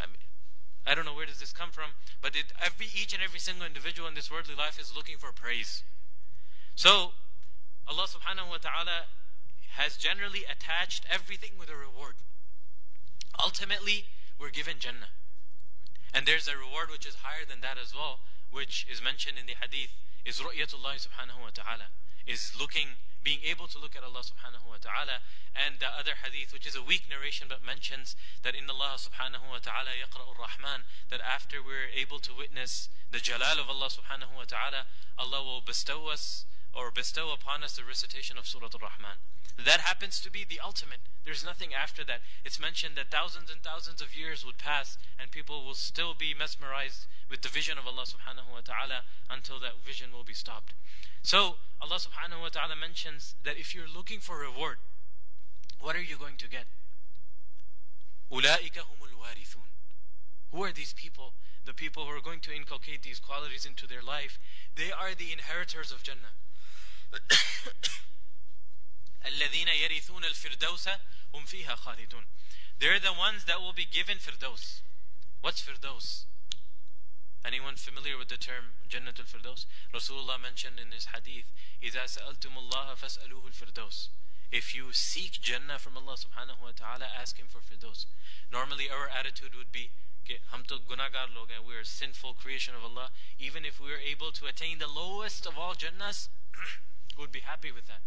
[0.00, 0.24] I, mean,
[0.85, 1.91] I don't know where does this come from,
[2.21, 5.31] but it, every each and every single individual in this worldly life is looking for
[5.31, 5.83] praise.
[6.75, 7.13] So
[7.87, 9.11] Allah subhanahu wa ta'ala
[9.77, 12.15] has generally attached everything with a reward.
[13.41, 14.05] Ultimately,
[14.39, 15.13] we're given Jannah.
[16.13, 18.19] And there's a reward which is higher than that as well,
[18.51, 21.93] which is mentioned in the hadith, is ru'yatullah subhanahu wa ta'ala,
[22.27, 25.21] is looking, being able to look at Allah subhanahu wa ta'ala.
[25.53, 29.45] And the other hadith, which is a weak narration but mentions that in Allah subhanahu
[29.49, 34.33] wa ta'ala yaqra'ur rahman, that after we're able to witness the jalal of Allah subhanahu
[34.35, 34.87] wa ta'ala,
[35.19, 39.18] Allah will bestow us or bestow upon us the recitation of Surah Al-Rahman.
[39.56, 41.00] That happens to be the ultimate.
[41.24, 42.20] There's nothing after that.
[42.44, 46.34] It's mentioned that thousands and thousands of years would pass and people will still be
[46.38, 50.74] mesmerized with the vision of Allah subhanahu wa ta'ala until that vision will be stopped.
[51.22, 54.76] So Allah subhanahu wa ta'ala mentions that if you're looking for reward,
[55.80, 56.66] what are you going to get?
[58.30, 59.70] أُولَٰئِكَ هُمُ الْوَارِثُونَ
[60.52, 61.32] Who are these people?
[61.64, 64.38] The people who are going to inculcate these qualities into their life.
[64.76, 66.36] They are the inheritors of Jannah.
[69.25, 70.87] الَّذِينَ يَرِثُونَ الْفِرْدَوْسَ
[71.33, 72.25] هُمْ فِيهَا خَالِدُونَ
[72.79, 74.81] They're the ones that will be given firdaus.
[75.41, 76.25] What's firdaus?
[77.43, 79.65] Anyone familiar with the term Jannatul Firdaus?
[79.93, 84.09] Rasulullah mentioned in his hadith, إِذَا سَأَلْتُمُ اللَّهَ فَاسْأَلُوهُ الْفِرْدَوْسَ
[84.51, 88.05] if you seek Jannah from Allah subhanahu wa ta'ala, ask Him for firdaus.
[88.51, 89.91] Normally, our attitude would be,
[90.27, 93.11] we are sinful creation of Allah.
[93.39, 96.27] Even if we are able to attain the lowest of all Jannahs,
[97.18, 98.02] would be happy with that.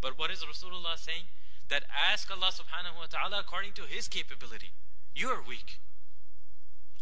[0.00, 1.24] But what is Rasulullah saying?
[1.68, 4.72] That ask Allah subhanahu wa ta'ala according to His capability.
[5.14, 5.80] You are weak.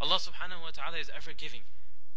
[0.01, 1.63] Allah subhanahu wa ta'ala is ever giving.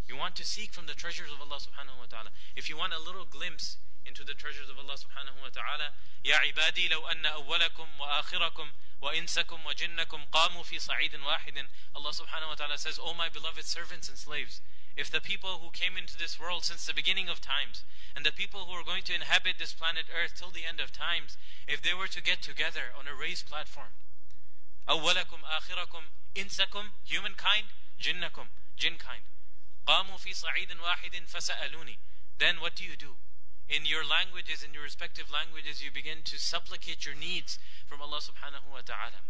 [0.07, 2.29] You want to seek from the treasures of Allah subhanahu wa ta'ala.
[2.55, 5.93] If you want a little glimpse into the treasures of Allah subhanahu wa ta'ala,
[6.25, 8.71] يا عبادي لو أن أولكم وآخركم
[9.01, 14.09] وإنسكم وجنكم قاموا في صعيد واحد Allah subhanahu wa ta'ala says, O my beloved servants
[14.09, 14.61] and slaves,
[14.95, 17.83] if the people who came into this world since the beginning of times,
[18.15, 20.91] and the people who are going to inhabit this planet Earth till the end of
[20.91, 23.91] times, if they were to get together on a raised platform,
[24.89, 26.03] أولكم آخركم
[26.37, 27.65] إنسكم humankind
[27.99, 29.23] جنكم jinkind
[29.87, 31.99] قاموا في صعيد واحد فسألوني
[32.37, 33.15] then what do you do
[33.67, 38.21] in your languages in your respective languages you begin to supplicate your needs from Allah
[38.21, 39.21] subhanahu wa ta'ala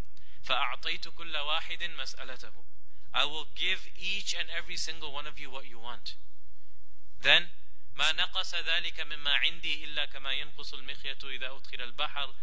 [0.44, 2.54] فأعطيت كل واحد مسألته
[3.13, 6.15] I will give each and every single one of you what you want
[7.22, 7.50] then
[7.96, 12.34] ما نقص ذلك مما عندي إلا كما ينقص المخيط إذا أدخل البحر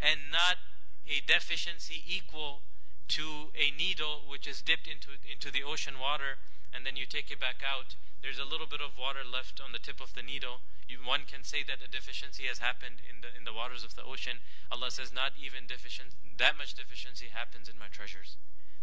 [0.00, 0.58] and not
[1.06, 2.62] a deficiency equal
[3.08, 6.36] to a needle which is dipped into, into the ocean water
[6.72, 7.96] and then you take it back out.
[8.20, 10.60] There's a little bit of water left on the tip of the needle.
[10.86, 13.96] You, one can say that a deficiency has happened in the, in the waters of
[13.96, 14.44] the ocean.
[14.70, 18.36] Allah says, not even deficient, that much deficiency happens in my treasures.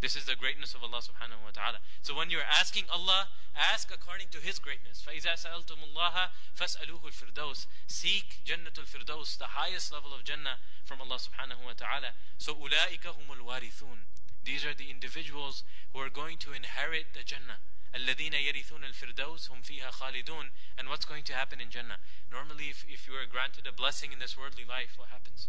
[0.06, 1.82] This is the greatness of Allah subhanahu wa ta'ala.
[2.02, 5.02] So when you're asking Allah, ask according to His greatness.
[5.02, 11.18] فَإِذَا سَأَلْتُمُ اللَّهَ فَاسْأَلُوهُ الْفِرْدَوْسِ Seek Jannatul Firdaus, the highest level of Jannah from Allah
[11.18, 12.14] subhanahu wa ta'ala.
[12.38, 14.06] So أُولَٰئِكَ هُمُ الْوَارِثُونَ
[14.44, 17.66] These are the individuals who are going to inherit the Jannah.
[17.96, 21.98] الَّذِينَ يَرِثُونَ الْفِرْدَوْسِ هُمْ فِيهَا خَالِدُونَ And what's going to happen in Jannah?
[22.32, 25.48] Normally, if, if you are granted a blessing in this worldly life, what happens?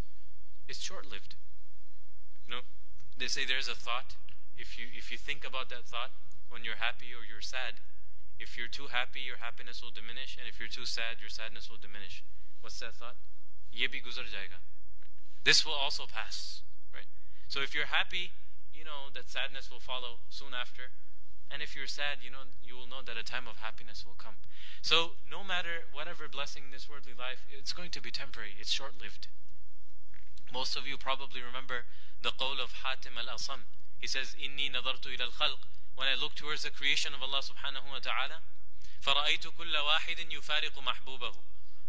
[0.67, 1.35] It's short-lived.
[2.47, 2.61] You know,
[3.19, 4.15] they say there's a thought.
[4.58, 6.12] if you, if you think about that thought
[6.50, 7.80] when you're happy or you're sad,
[8.40, 11.70] if you're too happy, your happiness will diminish, and if you're too sad, your sadness
[11.70, 12.24] will diminish.
[12.62, 13.16] What's that thought?
[13.72, 14.60] Guzar jayega.
[15.44, 16.62] This will also pass,
[16.94, 17.08] right?
[17.48, 18.34] So if you're happy,
[18.74, 20.90] you know that sadness will follow soon after.
[21.52, 24.18] And if you're sad, you know you will know that a time of happiness will
[24.18, 24.36] come.
[24.82, 28.56] So no matter whatever blessing in this worldly life, it's going to be temporary.
[28.60, 29.28] It's short-lived.
[30.52, 31.86] Most of you probably remember
[32.24, 33.68] the qawl of Hatim al-Asam.
[34.01, 35.59] He says, "Inni nadartu ila al-khalq."
[35.95, 38.43] When I look towards the creation of Allah subhanahu wa ta'ala,
[39.01, 41.35] فَرَأَيْتُ كُلَّ وَاحِدٍ يُفَارِقُ مَحْبُوبَهُ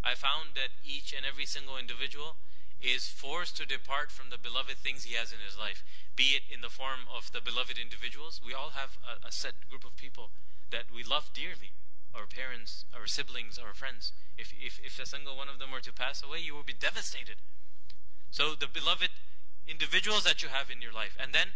[0.03, 2.37] I found that each and every single individual
[2.79, 5.83] is forced to depart from the beloved things he has in his life,
[6.15, 8.39] be it in the form of the beloved individuals.
[8.45, 10.29] We all have a, a set group of people
[10.71, 11.73] that we love dearly
[12.15, 14.11] our parents, our siblings, our friends.
[14.37, 16.73] If, if, if a single one of them were to pass away, you will be
[16.73, 17.37] devastated.
[18.31, 19.09] So, the beloved
[19.67, 21.53] individuals that you have in your life, and then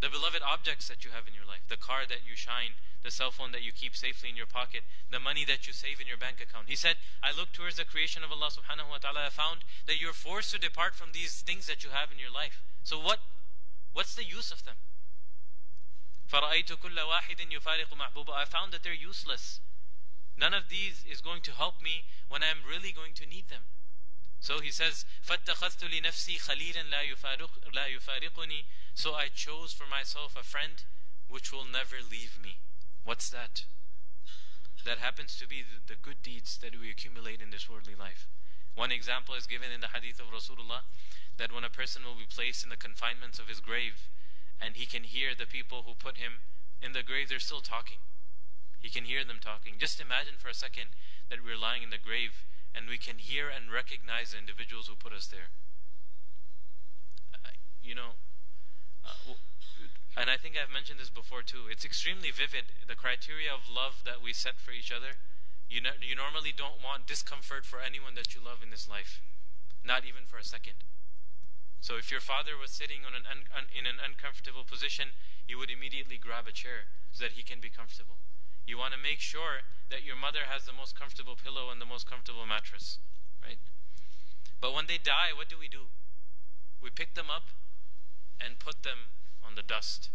[0.00, 3.10] the beloved objects that you have in your life, the car that you shine, the
[3.10, 6.06] cell phone that you keep safely in your pocket, the money that you save in
[6.06, 6.68] your bank account.
[6.68, 10.00] He said, I look towards the creation of Allah subhanahu wa ta'ala, I found that
[10.00, 12.62] you're forced to depart from these things that you have in your life.
[12.82, 13.18] So what
[13.92, 14.76] what's the use of them?
[16.30, 16.62] I
[18.44, 19.60] found that they're useless.
[20.38, 23.62] None of these is going to help me when I'm really going to need them.
[24.39, 30.35] So he says, فَاتَّخَذْتُ لِنَفْسِي خَلِيلًا لَا, يفارق, لَا يُفَارِقُنِي So I chose for myself
[30.37, 30.83] a friend
[31.29, 32.57] which will never leave me.
[33.05, 33.63] What's that?
[34.85, 38.27] That happens to be the, the good deeds that we accumulate in this worldly life.
[38.75, 40.83] One example is given in the hadith of Rasulullah
[41.37, 44.09] that when a person will be placed in the confinements of his grave
[44.59, 46.43] and he can hear the people who put him
[46.81, 48.03] in the grave, they're still talking.
[48.79, 49.75] He can hear them talking.
[49.79, 50.91] Just imagine for a second
[51.29, 52.43] that we're lying in the grave
[52.74, 55.50] and we can hear and recognize the individuals who put us there.
[57.34, 57.52] Uh,
[57.82, 58.16] you know,
[59.04, 59.34] uh,
[60.18, 61.70] and I think I've mentioned this before too.
[61.70, 62.74] It's extremely vivid.
[62.86, 65.22] The criteria of love that we set for each other.
[65.70, 69.20] You, no, you normally don't want discomfort for anyone that you love in this life,
[69.84, 70.80] not even for a second.
[71.80, 75.14] So if your father was sitting on an un, un, in an uncomfortable position,
[75.46, 78.18] you would immediately grab a chair so that he can be comfortable.
[78.68, 81.88] You want to make sure that your mother has the most comfortable pillow and the
[81.88, 83.00] most comfortable mattress,
[83.40, 83.56] right?
[84.60, 85.88] But when they die, what do we do?
[86.76, 87.48] We pick them up
[88.36, 89.08] and put them
[89.40, 90.12] on the dust.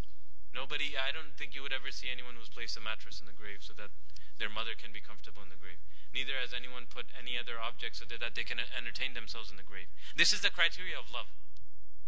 [0.54, 3.34] Nobody, I don't think you would ever see anyone who's placed a mattress in the
[3.34, 3.90] grave so that
[4.38, 5.82] their mother can be comfortable in the grave.
[6.14, 9.58] Neither has anyone put any other object so that, that they can entertain themselves in
[9.58, 9.90] the grave.
[10.14, 11.34] This is the criteria of love.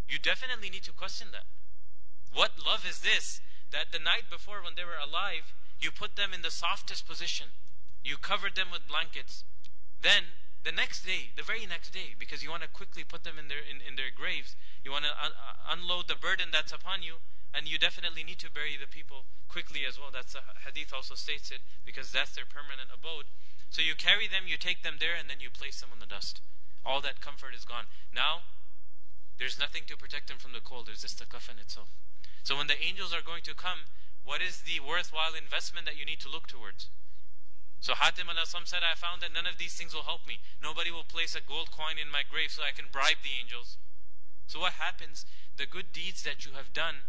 [0.05, 1.49] You definitely need to question that.
[2.29, 3.41] What love is this?
[3.73, 7.47] That the night before, when they were alive, you put them in the softest position.
[8.03, 9.43] You covered them with blankets.
[10.01, 13.37] Then, the next day, the very next day, because you want to quickly put them
[13.37, 16.73] in their, in, in their graves, you want to un- uh, unload the burden that's
[16.73, 17.21] upon you,
[17.53, 20.09] and you definitely need to bury the people quickly as well.
[20.11, 23.29] That's the hadith also states it, because that's their permanent abode.
[23.69, 26.09] So you carry them, you take them there, and then you place them on the
[26.09, 26.41] dust.
[26.85, 27.85] All that comfort is gone.
[28.13, 28.45] Now,
[29.37, 30.87] there's nothing to protect them from the cold.
[30.87, 31.89] There's just the coffin itself.
[32.43, 33.89] So when the angels are going to come,
[34.25, 36.89] what is the worthwhile investment that you need to look towards?
[37.79, 40.41] So Hatim al-Asam said, I found that none of these things will help me.
[40.57, 43.77] Nobody will place a gold coin in my grave so I can bribe the angels.
[44.49, 45.25] So what happens?
[45.57, 47.05] The good deeds that you have done,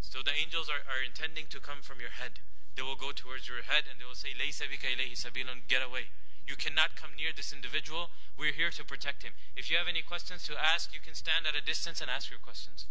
[0.00, 2.40] so the angels are, are intending to come from your head.
[2.72, 4.64] They will go towards your head and they will say, Laysa
[5.68, 6.08] get away.
[6.46, 8.08] You cannot come near this individual.
[8.36, 9.32] We're here to protect him.
[9.56, 12.28] If you have any questions to ask, you can stand at a distance and ask
[12.28, 12.86] your questions.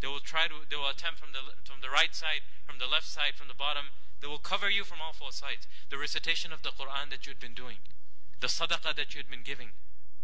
[0.00, 2.86] They will try to, they will attempt from the, from the right side, from the
[2.86, 3.94] left side, from the bottom.
[4.20, 5.66] They will cover you from all four sides.
[5.90, 7.80] The recitation of the Quran that you had been doing,
[8.40, 9.72] the sadaqah that you had been giving,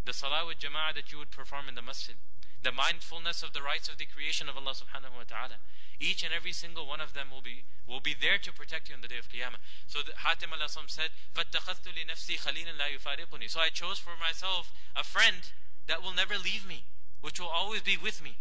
[0.04, 2.16] the salah with jama'ah that you would perform in the masjid,
[2.62, 5.60] the mindfulness of the rights of the creation of Allah subhanahu wa ta'ala.
[6.00, 8.94] Each and every single one of them will be will be there to protect you
[8.94, 9.60] on the day of Qiyamah.
[9.86, 14.72] So the, Hatim al-Asam said, فَاتَّخَذْتُ لِنَفْسِي خَلِيلًا لَا يُفَارِقُنِي So I chose for myself
[14.96, 15.50] a friend
[15.88, 16.84] that will never leave me,
[17.20, 18.36] which will always be with me.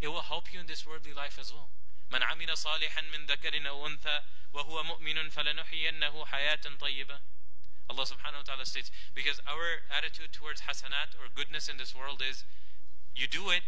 [0.00, 1.70] It will help you in this worldly life as well.
[2.12, 4.22] من عمل صالحا من ذكر أو أنثى
[4.52, 7.20] وهو مؤمن فلنحيينه حياة طيبة
[7.90, 12.22] Allah subhanahu wa ta'ala states, because our attitude towards hasanat or goodness in this world
[12.24, 12.44] is
[13.14, 13.60] you do it,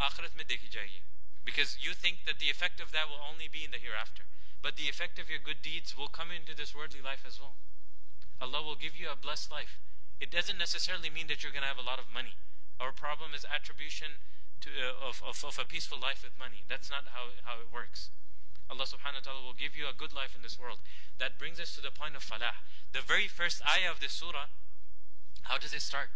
[0.00, 1.04] akhirat mein dekhi jayegi.
[1.44, 4.24] Because you think that the effect of that will only be in the hereafter.
[4.62, 7.56] But the effect of your good deeds will come into this worldly life as well.
[8.40, 9.80] Allah will give you a blessed life.
[10.20, 12.36] It doesn't necessarily mean that you're going to have a lot of money.
[12.80, 14.20] Our problem is attribution
[14.60, 16.62] to, uh, of, of, of a peaceful life with money.
[16.68, 18.10] That's not how, how it works.
[18.70, 20.78] Allah subhanahu wa ta'ala will give you a good life in this world.
[21.18, 22.62] That brings us to the point of falah.
[22.92, 24.46] The very first ayah of this surah,
[25.50, 26.14] how does it start?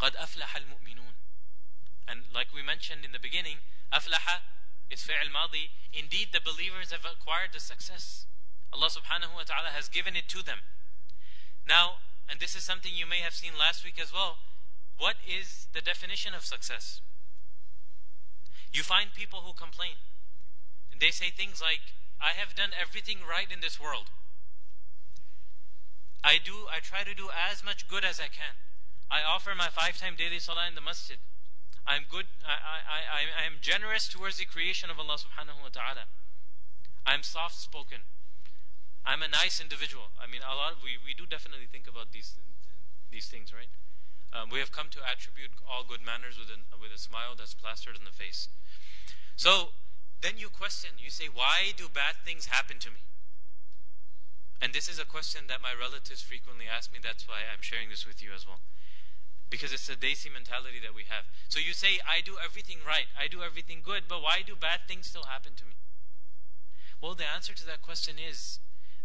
[0.00, 1.14] قَدْ أَفْلَحَ الْمُؤْمِنُونَ
[2.06, 3.60] And like we mentioned in the beginning,
[3.92, 4.40] أفلح
[4.90, 5.70] is fi'l madi.
[5.92, 8.24] Indeed, the believers have acquired the success.
[8.72, 10.64] Allah subhanahu wa ta'ala has given it to them.
[11.68, 14.40] Now, and this is something you may have seen last week as well,
[15.03, 17.03] what is the definition of success?
[18.71, 19.99] You find people who complain.
[20.95, 21.91] They say things like,
[22.23, 24.15] I have done everything right in this world.
[26.23, 28.55] I do, I try to do as much good as I can.
[29.11, 31.19] I offer my five time daily salah in the masjid.
[31.83, 35.71] I'm good, I, I, I, I am generous towards the creation of Allah subhanahu wa
[35.75, 36.07] ta'ala.
[37.03, 38.07] I'm soft spoken.
[39.03, 40.15] I'm a nice individual.
[40.15, 42.39] I mean, a lot, we, we do definitely think about these,
[43.11, 43.67] these things, right?
[44.33, 47.53] Um, we have come to attribute all good manners with, an, with a smile that's
[47.53, 48.49] plastered in the face.
[49.35, 49.77] So
[50.21, 53.05] then you question, you say, why do bad things happen to me?
[54.59, 56.97] And this is a question that my relatives frequently ask me.
[56.97, 58.61] That's why I'm sharing this with you as well.
[59.51, 61.29] Because it's a desi mentality that we have.
[61.49, 64.87] So you say, I do everything right, I do everything good, but why do bad
[64.87, 65.77] things still happen to me?
[67.01, 68.59] Well, the answer to that question is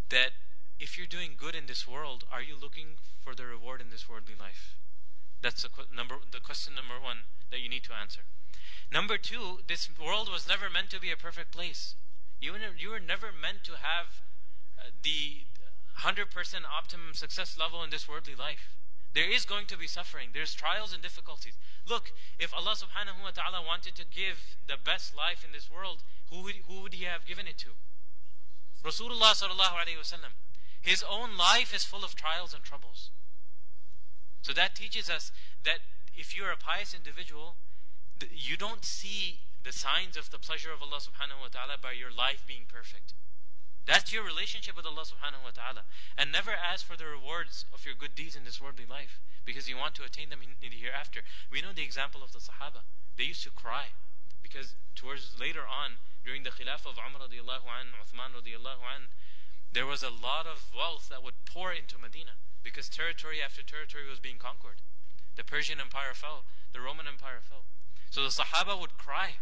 [0.08, 0.38] that
[0.78, 4.08] if you're doing good in this world, are you looking for the reward in this
[4.08, 4.78] worldly life?
[5.42, 8.22] That's the, number, the question number one that you need to answer.
[8.92, 11.94] Number two, this world was never meant to be a perfect place.
[12.40, 14.22] You were, you were never meant to have
[14.78, 15.44] uh, the
[16.02, 16.30] 100%
[16.64, 18.78] optimum success level in this worldly life.
[19.14, 20.30] There is going to be suffering.
[20.32, 21.54] There's trials and difficulties.
[21.88, 26.04] Look, if Allah subhanahu wa ta'ala wanted to give the best life in this world,
[26.30, 27.70] who would, who would He have given it to?
[28.84, 30.36] Rasulullah sallallahu alayhi wasallam.
[30.80, 33.10] His own life is full of trials and troubles.
[34.42, 35.32] So that teaches us
[35.64, 35.80] that
[36.16, 37.56] if you're a pious individual,
[38.32, 42.10] you don't see the signs of the pleasure of Allah subhanahu wa ta'ala by your
[42.10, 43.14] life being perfect.
[43.88, 45.88] That's your relationship with Allah subhanahu wa ta'ala.
[46.16, 49.64] And never ask for the rewards of your good deeds in this worldly life because
[49.64, 51.24] you want to attain them in, the hereafter.
[51.48, 52.84] We know the example of the Sahaba.
[53.16, 53.96] They used to cry
[54.42, 59.08] because towards later on, during the Khilaf of Umar radiallahu an, Uthman radiallahu an,
[59.72, 62.36] there was a lot of wealth that would pour into Medina
[62.68, 64.84] because territory after territory was being conquered.
[65.40, 66.44] The Persian Empire fell,
[66.76, 67.64] the Roman Empire fell.
[68.12, 69.40] So the Sahaba would cry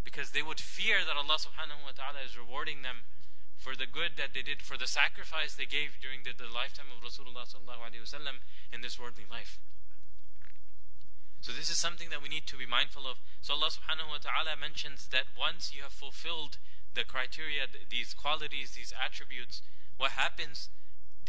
[0.00, 3.04] because they would fear that Allah subhanahu wa ta'ala is rewarding them
[3.60, 6.88] for the good that they did, for the sacrifice they gave during the, the lifetime
[6.88, 7.44] of Rasulullah
[8.72, 9.60] in this worldly life.
[11.44, 13.20] So this is something that we need to be mindful of.
[13.40, 16.56] So Allah subhanahu wa ta'ala mentions that once you have fulfilled
[16.94, 19.60] the criteria, these qualities, these attributes,
[19.96, 20.68] what happens?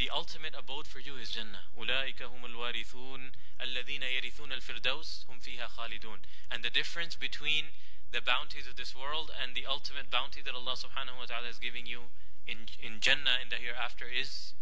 [0.00, 1.64] The ultimate abode for you is Jannah.
[1.76, 6.20] أولئك هم الوارثون الذين يرثون الفردوس هم فيها خالدون.
[6.50, 7.72] And the difference between
[8.12, 11.59] the bounties of this world and the ultimate bounty that Allah subhanahu wa ta'ala is
[11.59, 12.11] giving you
[12.46, 14.54] in, in Jannah in the hereafter is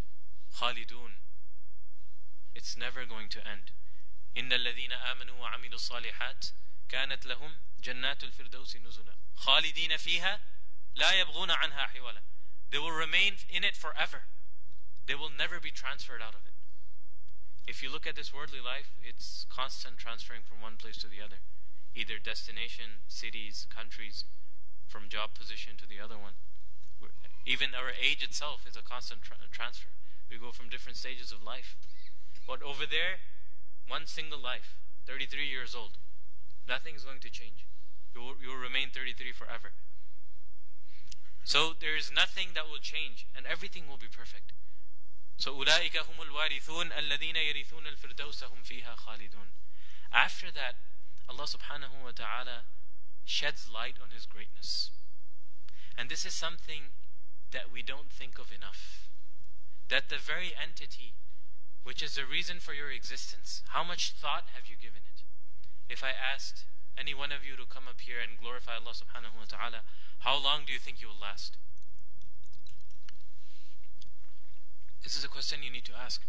[0.58, 1.18] khalidun.
[2.54, 3.72] It's never going to end.
[4.36, 6.46] إن الذين آمنوا وعملوا الصالحات
[6.88, 10.40] كانت لهم جنات الفردوس نزلا خالدين فيها
[10.94, 12.22] لا يبغون عنها حولا
[12.70, 14.24] They will remain in it forever.
[15.09, 16.53] They will never be transferred out of it.
[17.65, 21.17] If you look at this worldly life, it's constant transferring from one place to the
[21.17, 21.41] other.
[21.97, 24.25] Either destination, cities, countries,
[24.85, 26.37] from job position to the other one.
[27.41, 29.89] Even our age itself is a constant tra- transfer.
[30.29, 31.73] We go from different stages of life.
[32.45, 33.25] But over there,
[33.89, 34.77] one single life,
[35.09, 35.97] 33 years old,
[36.69, 37.65] nothing is going to change.
[38.13, 39.73] You will, you will remain 33 forever.
[41.43, 44.53] So there is nothing that will change, and everything will be perfect.
[45.38, 49.50] So أولئك هم الوارثون الذين يرثون الفردوس هم فيها خالدون.
[50.12, 50.76] After that,
[51.28, 52.64] Allah subhanahu wa ta'ala
[53.24, 54.90] sheds light on His greatness.
[55.96, 56.92] And this is something
[57.50, 59.08] that we don't think of enough.
[59.88, 61.14] That the very entity
[61.84, 65.22] which is the reason for your existence, how much thought have you given it?
[65.88, 66.64] If I asked
[66.96, 69.84] any one of you to come up here and glorify Allah subhanahu wa ta'ala,
[70.24, 71.60] how long do you think you will last?
[75.03, 76.21] This is a question you need to ask.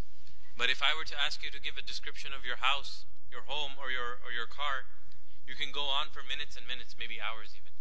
[0.56, 3.42] But if I were to ask you to give a description of your house, your
[3.46, 4.90] home, or your, or your car,
[5.46, 7.74] you can go on for minutes and minutes, maybe hours even.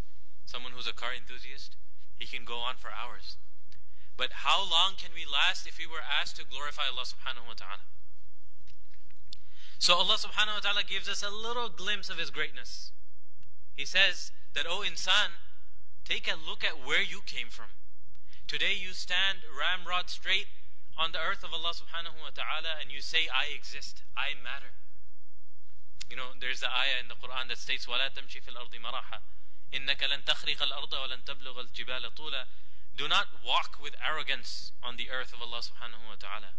[0.46, 1.76] Someone who's a car enthusiast,
[2.18, 3.36] he can go on for hours.
[4.16, 7.56] But how long can we last if we were asked to glorify Allah subhanahu wa
[7.56, 7.86] ta'ala?
[9.78, 12.92] So Allah subhanahu wa ta'ala gives us a little glimpse of His greatness.
[13.76, 15.40] He says that, O insan,
[16.04, 17.72] take a look at where you came from.
[18.46, 20.48] Today you stand ramrod straight
[20.99, 24.75] on the earth of Allah subhanahu wa ta'ala and you say, I exist, I matter.
[26.09, 29.19] You know, there's the ayah in the Quran that states, وَلَا تَمْشِ فِي الْأَرْضِ مَرَحًا
[29.73, 32.43] إِنَّكَ لَن تَخْرِقَ الْأَرْضَ وَلَن تَبْلُغَ الْجِبَالَ طُولًا
[32.95, 36.55] Do not walk with arrogance on the earth of Allah subhanahu wa ta'ala.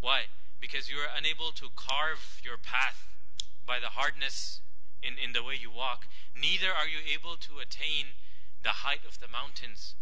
[0.00, 0.28] Why?
[0.60, 3.16] Because you are unable to carve your path
[3.64, 4.60] by the hardness
[5.02, 6.06] in, in the way you walk.
[6.34, 8.18] Neither are you able to attain
[8.62, 9.94] the height of the mountains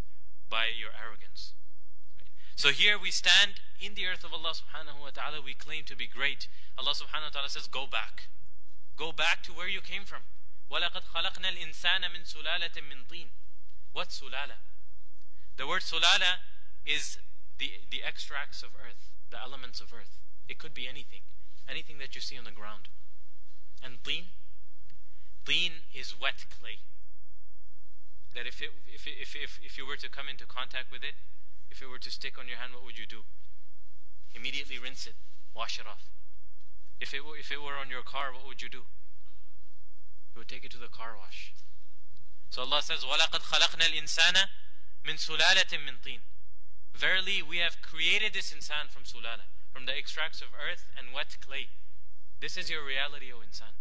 [0.49, 1.53] by your arrogance.
[2.57, 5.97] So here we stand in the earth of Allah subhanahu wa ta'ala, we claim to
[5.97, 6.49] be great.
[6.79, 8.29] Allah subhanahu wa ta'ala says, Go back.
[8.97, 10.25] Go back to where you came from.
[10.73, 13.29] وَلَقَدْ خَلَقْنَا الْإِنسَانَ مِنْ سُلَالَةٍ مِنْ طِينٍ
[13.93, 14.59] What sulala?
[15.57, 16.41] The word sulala
[16.85, 17.19] is
[17.59, 20.19] the, the extracts of earth, the elements of earth.
[20.49, 21.21] It could be anything,
[21.69, 22.89] anything that you see on the ground.
[23.83, 24.33] And teen?
[25.45, 26.79] Teen is wet clay.
[28.35, 31.03] That if, it, if, it, if, if, if you were to come into contact with
[31.03, 31.15] it,
[31.71, 33.29] if it were to stick on your hand, what would you do?
[34.35, 35.15] Immediately rinse it,
[35.55, 36.09] wash it off.
[37.01, 38.89] If it were, if it were on your car, what would you do?
[40.33, 41.53] You would take it to the car wash.
[42.49, 44.49] So Allah says, وَلَقَدْ خَلَقْنَا الْإِنسَانَ
[45.05, 46.21] مِنْ سُلَالَةٍ مِنْ طِينٍ
[46.95, 51.37] Verily, we have created this insan from sulala, from the extracts of earth and wet
[51.45, 51.69] clay.
[52.41, 53.77] This is your reality, O insan.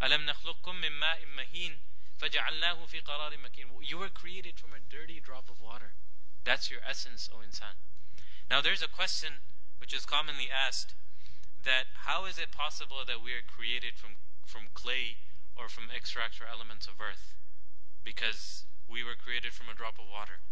[0.00, 1.78] أَلَمْ نَخْلُقكُم مِّن مَّاءٍ مَّهِينٍ
[2.20, 5.94] فَجَعَلْنَاهُ فِي قَرَارٍ مَكِينٍ You were created from a dirty drop of water.
[6.45, 7.75] That's your essence, O insan.
[8.49, 9.41] Now there's a question
[9.81, 10.93] which is commonly asked
[11.65, 15.17] that how is it possible that we are created from, from clay
[15.57, 17.33] or from extracts or elements of earth?
[18.05, 20.45] Because we were created from a drop of water.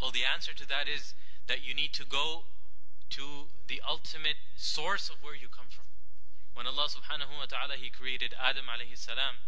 [0.00, 1.14] Well, the answer to that is
[1.50, 2.46] that you need to go
[3.10, 5.90] to the ultimate source of where you come from.
[6.54, 9.42] When Allah subhanahu wa ta'ala He created Adam alayhi salam,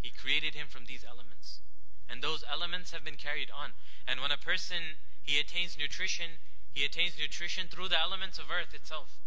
[0.00, 1.60] He created him from these elements.
[2.09, 3.71] And those elements have been carried on.
[4.07, 6.37] And when a person he attains nutrition,
[6.71, 9.19] he attains nutrition through the elements of earth itself.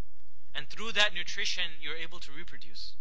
[0.54, 2.94] And through that nutrition, you're able to reproduce.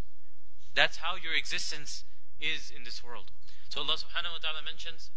[0.74, 2.04] That's how your existence
[2.40, 3.32] is in this world.
[3.70, 5.10] So Allah subhanahu wa ta'ala mentions.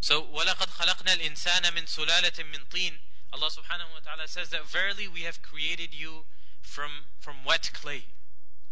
[0.00, 2.92] So, وَلَقَدْ خَلَقْنَا الْإِنسَانَ مِنْ سُلَالَةٍ مِنْ طِينٍ
[3.32, 6.24] Allah subhanahu wa ta'ala says that verily we have created you
[6.65, 8.05] from, from wet clay.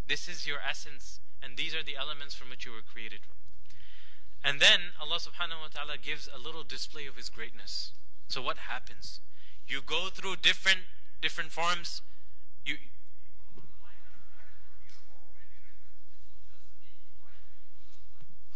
[0.07, 3.21] This is your essence, and these are the elements from which you were created.
[4.43, 7.93] And then Allah subhanahu wa ta'ala gives a little display of His greatness.
[8.27, 9.21] So what happens?
[9.67, 10.79] You go through different
[11.21, 12.01] different forms.
[12.65, 12.75] You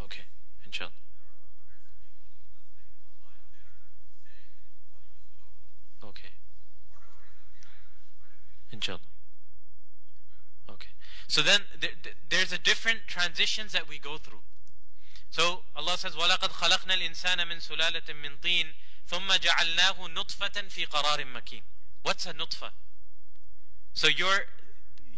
[0.01, 0.23] Okay,
[0.65, 0.91] inshallah.
[6.03, 6.29] Okay.
[8.71, 8.99] Inshallah.
[10.68, 10.90] Okay.
[11.28, 11.90] So then there,
[12.30, 14.42] there's a different transitions that we go through.
[15.30, 18.66] So Allah says, وَلَقَدْ خَلَقْنَا الْإِنسَانَ مِنْ سُلَالَةٍ مِنْ طِينٍ
[19.08, 21.62] ثُمَّ جَعَلْنَاهُ نُطْفَةً فِي قَرَارٍ مَكِينٍ
[22.02, 22.70] What's a nutfa?
[23.94, 24.44] So you're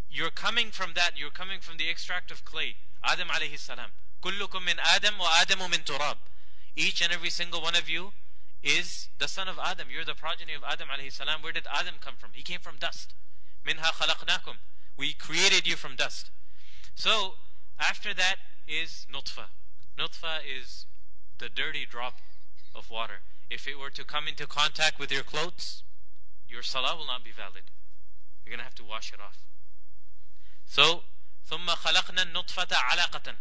[0.08, 3.90] you're coming from that, you're coming from the extract of clay, Adam alayhi salam.
[4.22, 6.16] كُلُّكُم مِّنْ آدَمْ وَآدَمُ مِنْ تُرَابٍ
[6.76, 8.12] Each and every single one of you
[8.62, 9.88] is the son of Adam.
[9.90, 11.42] You're the progeny of Adam alayhi salam.
[11.42, 12.30] Where did Adam come from?
[12.34, 13.14] He came from dust.
[13.66, 14.56] مِنْهَا خَلَقْنَاكُمْ
[14.98, 16.30] We created you from dust.
[16.94, 17.34] So
[17.78, 18.36] after that
[18.66, 19.50] is nutfa.
[19.98, 20.86] Nutfa is
[21.38, 22.14] the dirty drop
[22.74, 23.20] of water.
[23.50, 25.82] If it were to come into contact with your clothes,
[26.48, 27.70] your salah will not be valid.
[28.44, 29.38] You're going to have to wash it off.
[30.66, 31.02] So,
[31.50, 33.34] ثُمَّ خَلَقْنَا النُّطْفَةَ عَلَقَةً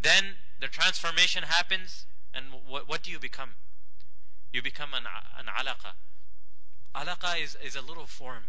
[0.00, 3.50] Then the transformation happens, and what, what do you become?
[4.52, 5.04] You become an,
[5.38, 5.94] an alaqa.
[6.94, 8.44] Alaqa is, is a little form,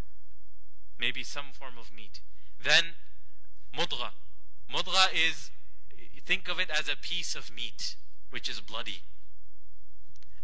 [0.99, 2.21] maybe some form of meat.
[2.62, 2.96] Then
[3.76, 4.10] mudgha.
[4.72, 5.50] Mudgha is,
[6.24, 7.96] think of it as a piece of meat,
[8.30, 9.02] which is bloody.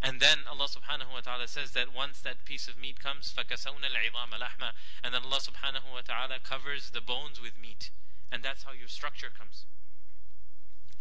[0.03, 3.87] And then Allah subhanahu wa ta'ala says that once that piece of meat comes, فَكَسَوْنَا
[3.87, 4.73] الْعِظَامَ لَحْمًا
[5.05, 7.91] And then Allah subhanahu wa ta'ala covers the bones with meat.
[8.31, 9.65] And that's how your structure comes.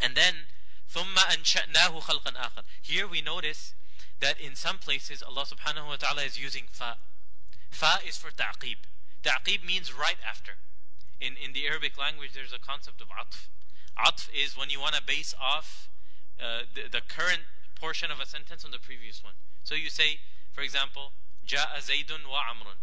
[0.00, 0.46] And then,
[0.92, 2.62] ثُمَّ أَنْشَأْنَاهُ خَلْقًا آخر.
[2.80, 3.74] Here we notice
[4.20, 6.98] that in some places Allah subhanahu wa ta'ala is using fa.
[7.70, 8.78] Fa is for ta'qib.
[9.24, 10.52] Ta'qib means right after.
[11.22, 13.46] In, in the Arabic language, there's a concept of atf.
[13.94, 15.88] Atf is when you want to base off
[16.42, 17.46] uh, the, the current
[17.78, 19.34] portion of a sentence on the previous one.
[19.62, 20.18] So you say,
[20.50, 21.12] for example,
[21.46, 22.82] Ja'a Zaydun wa Amrun.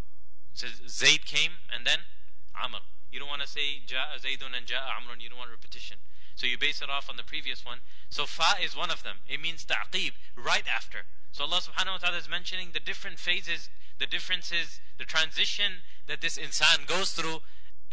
[0.54, 2.08] So Zayd came and then
[2.56, 2.80] Amr.
[3.12, 5.20] You don't want to say Ja'a Zaydun and Ja'a Amrun.
[5.20, 5.98] You don't want repetition.
[6.36, 7.80] So you base it off on the previous one.
[8.10, 9.18] So fa is one of them.
[9.28, 11.04] It means ta'qib, right after.
[11.32, 13.70] So Allah subhanahu wa ta'ala is mentioning the different phases,
[14.00, 17.40] the differences, the transition that this insan goes through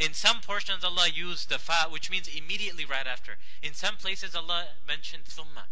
[0.01, 3.37] in some portions, Allah used the fa, which means immediately right after.
[3.61, 5.65] In some places, Allah mentioned thumma.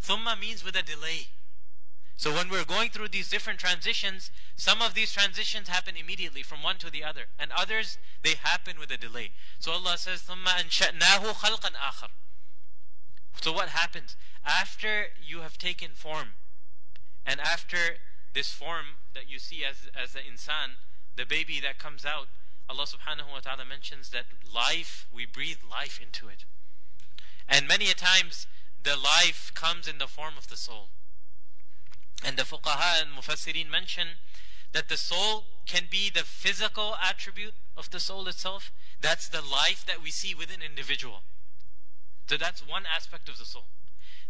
[0.00, 1.28] Thumma means with a delay.
[2.16, 6.62] So when we're going through these different transitions, some of these transitions happen immediately from
[6.62, 9.32] one to the other, and others they happen with a delay.
[9.58, 12.10] So Allah says, ثُمَّ أَنشَأْنَاهُ خَلْقًا آخَرَ
[13.40, 14.16] So what happens?
[14.46, 16.34] After you have taken form,
[17.26, 17.96] and after
[18.34, 20.76] this form that you see as, as the insan,
[21.16, 22.28] the baby that comes out,
[22.69, 26.45] Allah subhanahu wa ta'ala mentions that life, we breathe life into it.
[27.47, 28.45] And many a times,
[28.83, 30.89] the life comes in the form of the soul.
[32.23, 34.19] And the fuqaha and mufassirin mention
[34.71, 38.71] that the soul can be the physical attribute of the soul itself.
[39.01, 41.23] That's the life that we see within individual.
[42.27, 43.65] So that's one aspect of the soul.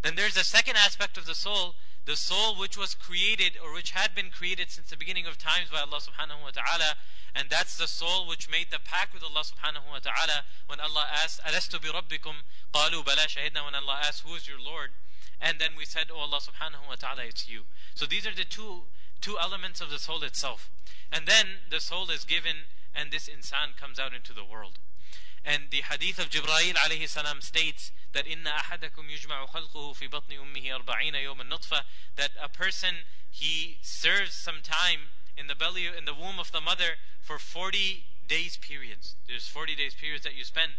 [0.02, 1.76] Then there's a second aspect of the soul,
[2.06, 5.70] the soul which was created or which had been created since the beginning of times
[5.72, 6.95] by Allah subhanahu wa ta'ala.
[7.36, 11.06] And that's the soul which made the pact with Allah subhanahu wa ta'ala when Allah
[11.12, 12.47] asked, Alastu bi rabbikum?
[12.74, 14.91] Qalu bala shahidna when Allah asked, Who is your Lord?
[15.41, 17.64] And then we said, Oh Allah subhanahu wa ta'ala, it's you.
[17.93, 18.84] So these are the two
[19.22, 20.70] two elements of the soul itself.
[21.12, 24.80] And then the soul is given and this insan comes out into the world.
[25.45, 30.37] And the hadith of Jibreel alayhi salam states that inna ahadakum yujma'u khalquhu fi batni
[30.39, 31.83] ummihi arba'ina yawman nutfa
[32.16, 36.61] that a person he serves some time in the belly in the womb of the
[36.61, 39.16] mother for 40 days periods.
[39.27, 40.72] There's 40 days periods that you spend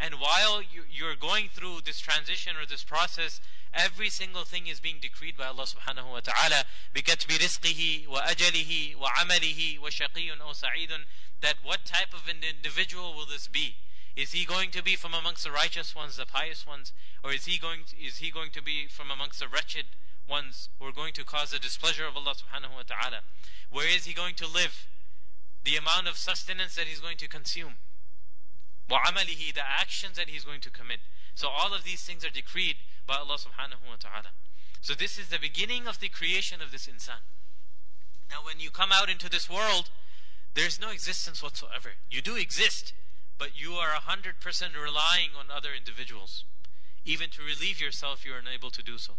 [0.00, 3.40] and while you, are going through this transition or this process
[3.72, 9.78] Every single thing is being decreed by Allah subhanahu wa ta'ala بِكَتْبِ رِزْقِهِ وَأَجَلِهِ وَعَمَلِهِ
[9.80, 11.04] وَشَقِيٌّ أَوْ سَعِيدٌ
[11.42, 13.76] That what type of an individual will this be?
[14.16, 16.92] Is he going to be from amongst the righteous ones, the pious ones?
[17.22, 19.86] Or is he going to, is he going to be from amongst the wretched
[20.28, 23.20] ones who are going to cause the displeasure of Allah subhanahu wa ta'ala?
[23.70, 24.88] Where is he going to live?
[25.64, 27.74] The amount of sustenance that he's going to consume.
[28.90, 31.00] وَعَمَلِهِ The actions that he's going to commit.
[31.34, 32.76] So all of these things are decreed
[33.06, 34.34] by Allah subhanahu wa ta'ala.
[34.80, 37.22] So this is the beginning of the creation of this insan.
[38.30, 39.90] Now when you come out into this world,
[40.54, 41.90] there's no existence whatsoever.
[42.10, 42.92] You do exist,
[43.38, 44.34] but you are 100%
[44.74, 46.44] relying on other individuals.
[47.04, 49.14] Even to relieve yourself, you are unable to do so.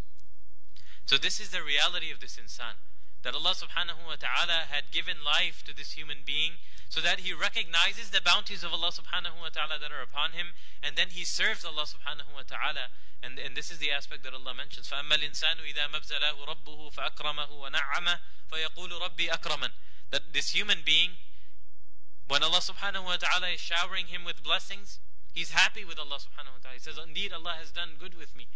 [1.05, 2.77] So this is the reality of this insan.
[3.23, 7.33] That Allah subhanahu wa ta'ala had given life to this human being so that he
[7.33, 11.23] recognizes the bounties of Allah subhanahu wa ta'ala that are upon him and then he
[11.23, 12.89] serves Allah subhanahu wa ta'ala
[13.21, 17.51] and, and this is the aspect that Allah mentions فَأَمَّا الْإِنسَانُ إِذَا مَبْتَلَاهُ رَبُّهُ فَأَكْرَمَهُ
[17.51, 18.19] وَنَعَّمَهُ
[18.49, 19.69] فَيَقُولُ رَبِّي أَكْرَمًا
[20.09, 21.11] That this human being,
[22.28, 24.98] when Allah subhanahu wa ta'ala is showering him with blessings,
[25.32, 26.74] he's happy with Allah subhanahu wa ta'ala.
[26.74, 28.48] He says, indeed Allah has done good with me.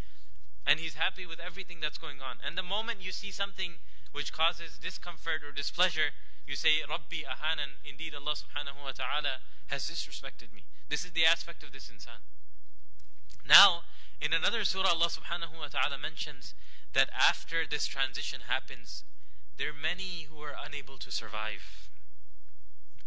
[0.66, 2.36] And he's happy with everything that's going on.
[2.44, 3.80] And the moment you see something
[4.12, 6.12] which causes discomfort or displeasure,
[6.46, 10.64] you say, Rabbi ahanan, indeed Allah subhanahu wa ta'ala has disrespected me.
[10.88, 12.24] This is the aspect of this insan.
[13.46, 13.84] Now,
[14.20, 16.54] in another surah, Allah subhanahu wa ta'ala mentions
[16.94, 19.04] that after this transition happens,
[19.56, 21.87] there are many who are unable to survive.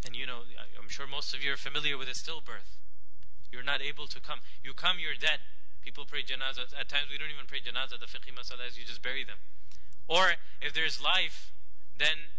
[0.04, 0.42] And you know,
[0.80, 2.78] I'm sure most of you are familiar with a stillbirth.
[3.50, 4.40] You're not able to come.
[4.64, 5.38] You come, you're dead.
[5.84, 6.72] People pray janazah.
[6.78, 8.00] At times we don't even pray janazah.
[8.00, 9.38] The fiqh masala is you just bury them.
[10.08, 11.52] Or if there's life,
[11.98, 12.32] then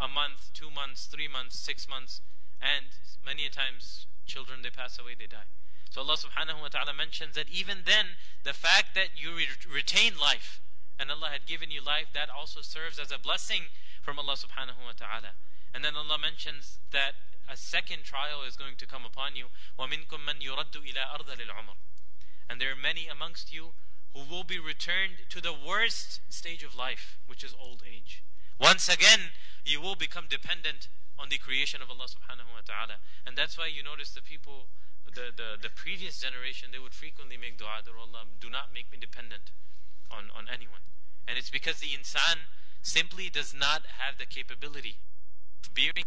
[0.00, 2.20] a month, two months, three months, six months,
[2.60, 2.86] and
[3.24, 5.48] many a times children they pass away, they die.
[5.90, 10.18] So Allah subhanahu wa ta'ala mentions that even then, the fact that you re- retain
[10.20, 10.60] life,
[10.98, 13.70] and Allah had given you life, that also serves as a blessing
[14.02, 15.38] from Allah subhanahu wa ta'ala.
[15.73, 17.13] And then Allah mentions that
[17.49, 19.47] a second trial is going to come upon you.
[19.79, 21.77] وَمِنْكُم مَّن يُرَدُّ إِلَىٰ أَرْضَ لِلْعُمْرِ
[22.49, 23.73] And there are many amongst you
[24.13, 28.23] who will be returned to the worst stage of life, which is old age.
[28.59, 29.31] Once again,
[29.65, 32.99] you will become dependent on the creation of Allah subhanahu wa ta'ala.
[33.25, 34.67] And that's why you notice the people
[35.15, 38.91] the, the, the previous generation, they would frequently make dua that Allah, do not make
[38.91, 39.51] me dependent
[40.11, 40.85] on, on anyone.
[41.27, 42.49] And it's because the insan
[42.81, 44.97] simply does not have the capability
[45.74, 46.04] viewing